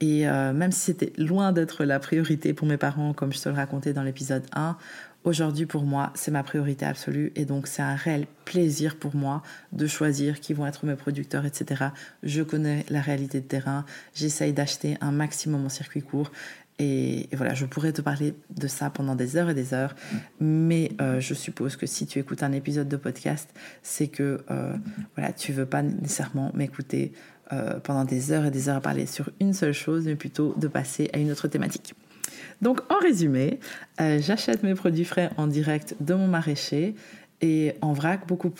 Et 0.00 0.26
même 0.26 0.72
si 0.72 0.80
c'était 0.80 1.12
loin 1.16 1.52
d'être 1.52 1.84
la 1.84 1.98
priorité 1.98 2.52
pour 2.52 2.66
mes 2.66 2.76
parents, 2.76 3.14
comme 3.14 3.32
je 3.32 3.40
te 3.40 3.48
le 3.48 3.54
racontais 3.54 3.94
dans 3.94 4.02
l'épisode 4.02 4.44
1, 4.52 4.76
Aujourd'hui, 5.26 5.66
pour 5.66 5.82
moi, 5.82 6.12
c'est 6.14 6.30
ma 6.30 6.44
priorité 6.44 6.86
absolue 6.86 7.32
et 7.34 7.44
donc 7.44 7.66
c'est 7.66 7.82
un 7.82 7.96
réel 7.96 8.28
plaisir 8.44 8.94
pour 8.94 9.16
moi 9.16 9.42
de 9.72 9.88
choisir 9.88 10.38
qui 10.38 10.54
vont 10.54 10.68
être 10.68 10.86
mes 10.86 10.94
producteurs, 10.94 11.44
etc. 11.44 11.86
Je 12.22 12.44
connais 12.44 12.86
la 12.90 13.00
réalité 13.00 13.40
de 13.40 13.44
terrain, 13.44 13.84
j'essaye 14.14 14.52
d'acheter 14.52 14.96
un 15.00 15.10
maximum 15.10 15.66
en 15.66 15.68
circuit 15.68 16.02
court 16.02 16.30
et, 16.78 17.28
voilà, 17.32 17.54
je 17.54 17.64
pourrais 17.64 17.92
te 17.92 18.02
parler 18.02 18.34
de 18.54 18.66
ça 18.66 18.90
pendant 18.90 19.14
des 19.14 19.36
heures 19.36 19.48
et 19.48 19.54
des 19.54 19.72
heures, 19.72 19.94
mais 20.40 20.92
euh, 21.00 21.20
je 21.20 21.32
suppose 21.32 21.76
que 21.76 21.86
si 21.86 22.06
tu 22.06 22.18
écoutes 22.18 22.42
un 22.42 22.52
épisode 22.52 22.88
de 22.88 22.96
podcast, 22.96 23.48
c'est 23.82 24.08
que 24.08 24.40
euh, 24.50 24.74
voilà, 25.16 25.32
tu 25.32 25.52
veux 25.52 25.66
pas 25.66 25.82
nécessairement 25.82 26.50
m'écouter 26.54 27.12
euh, 27.52 27.78
pendant 27.78 28.04
des 28.04 28.32
heures 28.32 28.44
et 28.44 28.50
des 28.50 28.68
heures 28.68 28.76
à 28.76 28.80
parler 28.80 29.06
sur 29.06 29.30
une 29.40 29.52
seule 29.52 29.72
chose, 29.72 30.04
mais 30.06 30.16
plutôt 30.16 30.54
de 30.58 30.66
passer 30.66 31.08
à 31.12 31.18
une 31.18 31.30
autre 31.30 31.46
thématique. 31.46 31.94
Donc 32.60 32.80
en 32.90 32.98
résumé, 32.98 33.60
euh, 34.00 34.18
j'achète 34.20 34.62
mes 34.62 34.74
produits 34.74 35.04
frais 35.04 35.30
en 35.36 35.46
direct 35.46 35.94
de 36.00 36.14
mon 36.14 36.26
maraîcher 36.26 36.96
et 37.40 37.74
en 37.82 37.92
vrac 37.92 38.26
beaucoup 38.26 38.52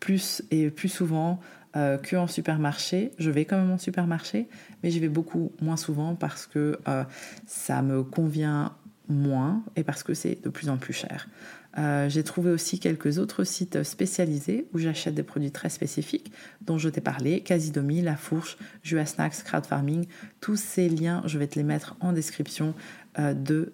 plus 0.00 0.42
et 0.50 0.70
plus 0.70 0.88
souvent 0.88 1.38
euh, 1.76 1.98
qu'en 1.98 2.26
supermarché. 2.26 3.12
Je 3.18 3.30
vais 3.30 3.44
quand 3.44 3.58
même 3.58 3.70
en 3.70 3.78
supermarché, 3.78 4.48
mais 4.82 4.90
j'y 4.90 5.00
vais 5.00 5.08
beaucoup 5.08 5.52
moins 5.60 5.76
souvent 5.76 6.14
parce 6.14 6.46
que 6.46 6.78
euh, 6.88 7.04
ça 7.46 7.82
me 7.82 8.02
convient 8.02 8.74
moins 9.08 9.62
et 9.76 9.84
parce 9.84 10.02
que 10.02 10.14
c'est 10.14 10.42
de 10.42 10.48
plus 10.48 10.70
en 10.70 10.78
plus 10.78 10.94
cher. 10.94 11.28
Euh, 11.76 12.08
j'ai 12.08 12.24
trouvé 12.24 12.50
aussi 12.50 12.80
quelques 12.80 13.18
autres 13.18 13.44
sites 13.44 13.82
spécialisés 13.82 14.66
où 14.72 14.78
j'achète 14.78 15.14
des 15.14 15.22
produits 15.22 15.50
très 15.50 15.68
spécifiques 15.68 16.32
dont 16.62 16.78
je 16.78 16.88
t'ai 16.88 17.02
parlé, 17.02 17.40
Casidomi, 17.42 18.00
La 18.00 18.16
Fourche, 18.16 18.56
Jua 18.82 19.04
Snacks, 19.04 19.44
Crowd 19.44 19.66
Farming. 19.66 20.06
Tous 20.40 20.56
ces 20.56 20.88
liens, 20.88 21.22
je 21.26 21.38
vais 21.38 21.46
te 21.46 21.58
les 21.58 21.64
mettre 21.64 21.96
en 22.00 22.12
description 22.12 22.74
de 23.18 23.72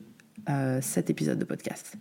cet 0.81 1.11
épisode 1.11 1.39
de 1.39 1.45
podcast. 1.45 1.97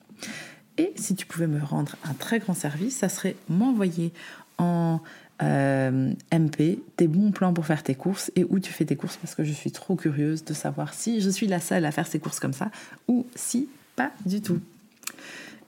Et 0.77 0.91
si 0.95 1.15
tu 1.15 1.25
pouvais 1.25 1.47
me 1.47 1.63
rendre 1.63 1.95
un 2.03 2.13
très 2.13 2.39
grand 2.39 2.55
service, 2.55 2.97
ça 2.97 3.09
serait 3.09 3.35
m'envoyer 3.47 4.11
en 4.57 5.01
MP 5.41 6.79
tes 6.95 7.07
bons 7.07 7.31
plans 7.31 7.53
pour 7.53 7.65
faire 7.65 7.83
tes 7.83 7.95
courses 7.95 8.31
et 8.35 8.45
où 8.49 8.59
tu 8.59 8.71
fais 8.71 8.85
tes 8.85 8.95
courses 8.95 9.17
parce 9.17 9.35
que 9.35 9.43
je 9.43 9.51
suis 9.51 9.71
trop 9.71 9.95
curieuse 9.95 10.45
de 10.45 10.53
savoir 10.53 10.93
si 10.93 11.21
je 11.21 11.29
suis 11.29 11.47
la 11.47 11.59
seule 11.59 11.85
à 11.85 11.91
faire 11.91 12.07
ces 12.07 12.19
courses 12.19 12.39
comme 12.39 12.53
ça 12.53 12.69
ou 13.07 13.25
si 13.35 13.67
pas 13.95 14.11
du 14.25 14.41
tout. 14.41 14.59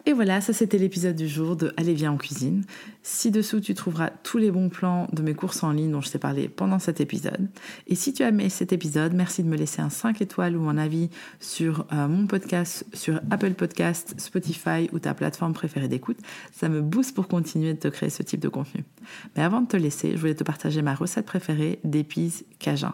Et 0.08 0.14
voilà, 0.14 0.40
ça 0.40 0.54
c'était 0.54 0.78
l'épisode 0.78 1.16
du 1.16 1.28
jour 1.28 1.56
de 1.56 1.74
Allez 1.78 1.96
viens 1.96 2.12
en 2.12 2.18
cuisine. 2.18 2.64
Ci-dessous, 3.02 3.60
tu 3.60 3.74
trouveras 3.74 4.12
tous 4.22 4.38
les 4.38 4.52
bons 4.52 4.70
plans 4.70 5.08
de 5.12 5.24
mes 5.24 5.34
courses 5.34 5.64
en 5.64 5.72
ligne 5.72 5.92
dont 5.92 6.02
je 6.02 6.12
t'ai 6.12 6.20
parlé 6.20 6.48
pendant 6.48 6.78
cet 6.78 7.02
épisode. 7.02 7.50
Et 7.88 7.96
si 7.96 8.14
tu 8.14 8.22
as 8.22 8.28
aimé 8.28 8.50
cet 8.50 8.72
épisode, 8.72 9.14
merci 9.14 9.42
de 9.42 9.48
me 9.48 9.58
laisser 9.58 9.82
un 9.82 9.90
5 9.90 10.22
étoiles 10.22 10.58
ou 10.58 10.70
un 10.70 10.78
avis 10.78 11.10
sur 11.40 11.88
euh, 11.92 12.08
mon 12.08 12.28
podcast, 12.28 12.86
sur 12.94 13.20
Apple 13.32 13.56
Podcast, 13.56 14.14
Spotify 14.20 14.90
ou 14.94 15.00
ta 15.00 15.16
plateforme 15.16 15.54
préférée 15.54 15.88
d'écoute. 15.88 16.20
Ça 16.52 16.70
me 16.70 16.82
booste 16.82 17.16
pour 17.16 17.28
continuer 17.28 17.74
de 17.74 17.80
te 17.80 17.88
créer 17.88 18.12
ce 18.12 18.22
type 18.22 18.42
de 18.42 18.50
contenu. 18.50 18.84
Mais 19.36 19.42
avant 19.42 19.62
de 19.62 19.68
te 19.68 19.78
laisser, 19.78 20.12
je 20.12 20.18
voulais 20.18 20.36
te 20.36 20.44
partager 20.44 20.84
ma 20.84 20.94
recette 20.94 21.26
préférée 21.26 21.80
d'épices 21.84 22.46
cajun. 22.60 22.94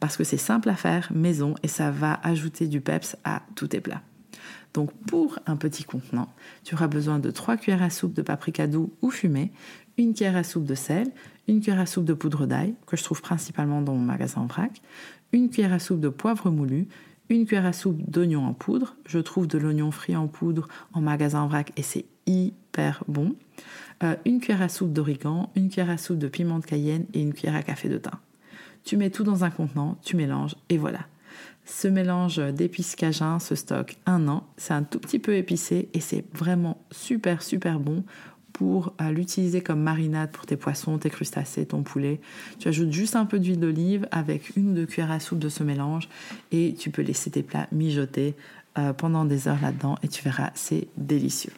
Parce 0.00 0.16
que 0.16 0.24
c'est 0.24 0.38
simple 0.38 0.70
à 0.70 0.74
faire, 0.74 1.12
maison, 1.14 1.54
et 1.62 1.68
ça 1.68 1.90
va 1.90 2.18
ajouter 2.22 2.66
du 2.66 2.80
peps 2.80 3.16
à 3.24 3.42
tous 3.56 3.68
tes 3.68 3.80
plats. 3.82 4.00
Donc 4.74 4.92
pour 5.06 5.38
un 5.46 5.56
petit 5.56 5.84
contenant, 5.84 6.28
tu 6.64 6.74
auras 6.74 6.86
besoin 6.86 7.18
de 7.18 7.30
3 7.30 7.56
cuillères 7.56 7.82
à 7.82 7.90
soupe 7.90 8.14
de 8.14 8.22
paprika 8.22 8.66
doux 8.66 8.92
ou 9.02 9.10
fumé, 9.10 9.52
une 9.98 10.14
cuillère 10.14 10.36
à 10.36 10.44
soupe 10.44 10.64
de 10.64 10.74
sel, 10.74 11.08
une 11.48 11.60
cuillère 11.60 11.80
à 11.80 11.86
soupe 11.86 12.04
de 12.04 12.14
poudre 12.14 12.46
d'ail, 12.46 12.74
que 12.86 12.96
je 12.96 13.04
trouve 13.04 13.20
principalement 13.20 13.82
dans 13.82 13.94
mon 13.94 14.04
magasin 14.04 14.42
en 14.42 14.46
vrac, 14.46 14.80
une 15.32 15.50
cuillère 15.50 15.72
à 15.72 15.78
soupe 15.78 16.00
de 16.00 16.08
poivre 16.08 16.50
moulu, 16.50 16.86
une 17.28 17.46
cuillère 17.46 17.66
à 17.66 17.72
soupe 17.72 17.98
d'oignon 18.10 18.44
en 18.44 18.54
poudre. 18.54 18.96
Je 19.06 19.18
trouve 19.18 19.46
de 19.46 19.58
l'oignon 19.58 19.90
frit 19.90 20.16
en 20.16 20.26
poudre 20.26 20.68
en 20.92 21.00
magasin 21.00 21.42
en 21.42 21.48
vrac 21.48 21.72
et 21.76 21.82
c'est 21.82 22.04
hyper 22.26 23.04
bon. 23.08 23.34
Euh, 24.02 24.16
une 24.24 24.40
cuillère 24.40 24.62
à 24.62 24.68
soupe 24.68 24.92
d'origan, 24.92 25.50
une 25.54 25.68
cuillère 25.68 25.90
à 25.90 25.98
soupe 25.98 26.18
de 26.18 26.28
piment 26.28 26.58
de 26.58 26.64
cayenne 26.64 27.06
et 27.14 27.20
une 27.20 27.32
cuillère 27.32 27.56
à 27.56 27.62
café 27.62 27.88
de 27.88 27.98
thym. 27.98 28.18
Tu 28.84 28.96
mets 28.96 29.10
tout 29.10 29.24
dans 29.24 29.44
un 29.44 29.50
contenant, 29.50 29.98
tu 30.02 30.16
mélanges 30.16 30.56
et 30.68 30.78
voilà. 30.78 31.00
Ce 31.64 31.88
mélange 31.88 32.38
d'épices 32.38 32.96
cajun 32.96 33.38
se 33.38 33.54
stocke 33.54 33.96
un 34.06 34.28
an. 34.28 34.46
C'est 34.56 34.74
un 34.74 34.82
tout 34.82 34.98
petit 34.98 35.18
peu 35.18 35.34
épicé 35.36 35.88
et 35.94 36.00
c'est 36.00 36.24
vraiment 36.34 36.82
super 36.90 37.42
super 37.42 37.78
bon 37.78 38.04
pour 38.52 38.92
euh, 39.00 39.10
l'utiliser 39.10 39.62
comme 39.62 39.80
marinade 39.80 40.30
pour 40.32 40.44
tes 40.44 40.56
poissons, 40.56 40.98
tes 40.98 41.08
crustacés, 41.08 41.64
ton 41.64 41.82
poulet. 41.82 42.20
Tu 42.58 42.68
ajoutes 42.68 42.92
juste 42.92 43.16
un 43.16 43.24
peu 43.24 43.38
d'huile 43.38 43.60
d'olive 43.60 44.06
avec 44.10 44.54
une 44.56 44.72
ou 44.72 44.74
deux 44.74 44.86
cuillères 44.86 45.10
à 45.10 45.20
soupe 45.20 45.38
de 45.38 45.48
ce 45.48 45.62
mélange 45.62 46.08
et 46.52 46.74
tu 46.78 46.90
peux 46.90 47.02
laisser 47.02 47.30
tes 47.30 47.42
plats 47.42 47.68
mijoter 47.72 48.34
euh, 48.78 48.92
pendant 48.92 49.24
des 49.24 49.48
heures 49.48 49.60
là-dedans 49.62 49.96
et 50.02 50.08
tu 50.08 50.22
verras, 50.22 50.50
c'est 50.54 50.88
délicieux. 50.96 51.52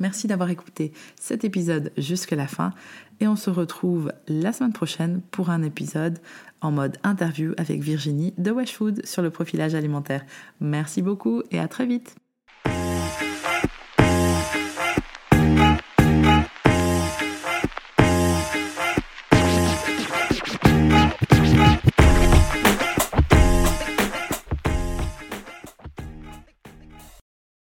Merci 0.00 0.26
d'avoir 0.26 0.50
écouté 0.50 0.92
cet 1.18 1.44
épisode 1.44 1.92
jusqu'à 1.96 2.36
la 2.36 2.48
fin 2.48 2.72
et 3.20 3.28
on 3.28 3.36
se 3.36 3.50
retrouve 3.50 4.12
la 4.28 4.52
semaine 4.52 4.72
prochaine 4.72 5.20
pour 5.30 5.50
un 5.50 5.62
épisode 5.62 6.18
en 6.60 6.70
mode 6.70 6.96
interview 7.02 7.52
avec 7.56 7.80
Virginie 7.80 8.34
de 8.38 8.50
Wesh 8.50 8.74
Food 8.74 9.04
sur 9.04 9.22
le 9.22 9.30
profilage 9.30 9.74
alimentaire. 9.74 10.24
Merci 10.60 11.02
beaucoup 11.02 11.42
et 11.50 11.58
à 11.58 11.68
très 11.68 11.86
vite. 11.86 12.21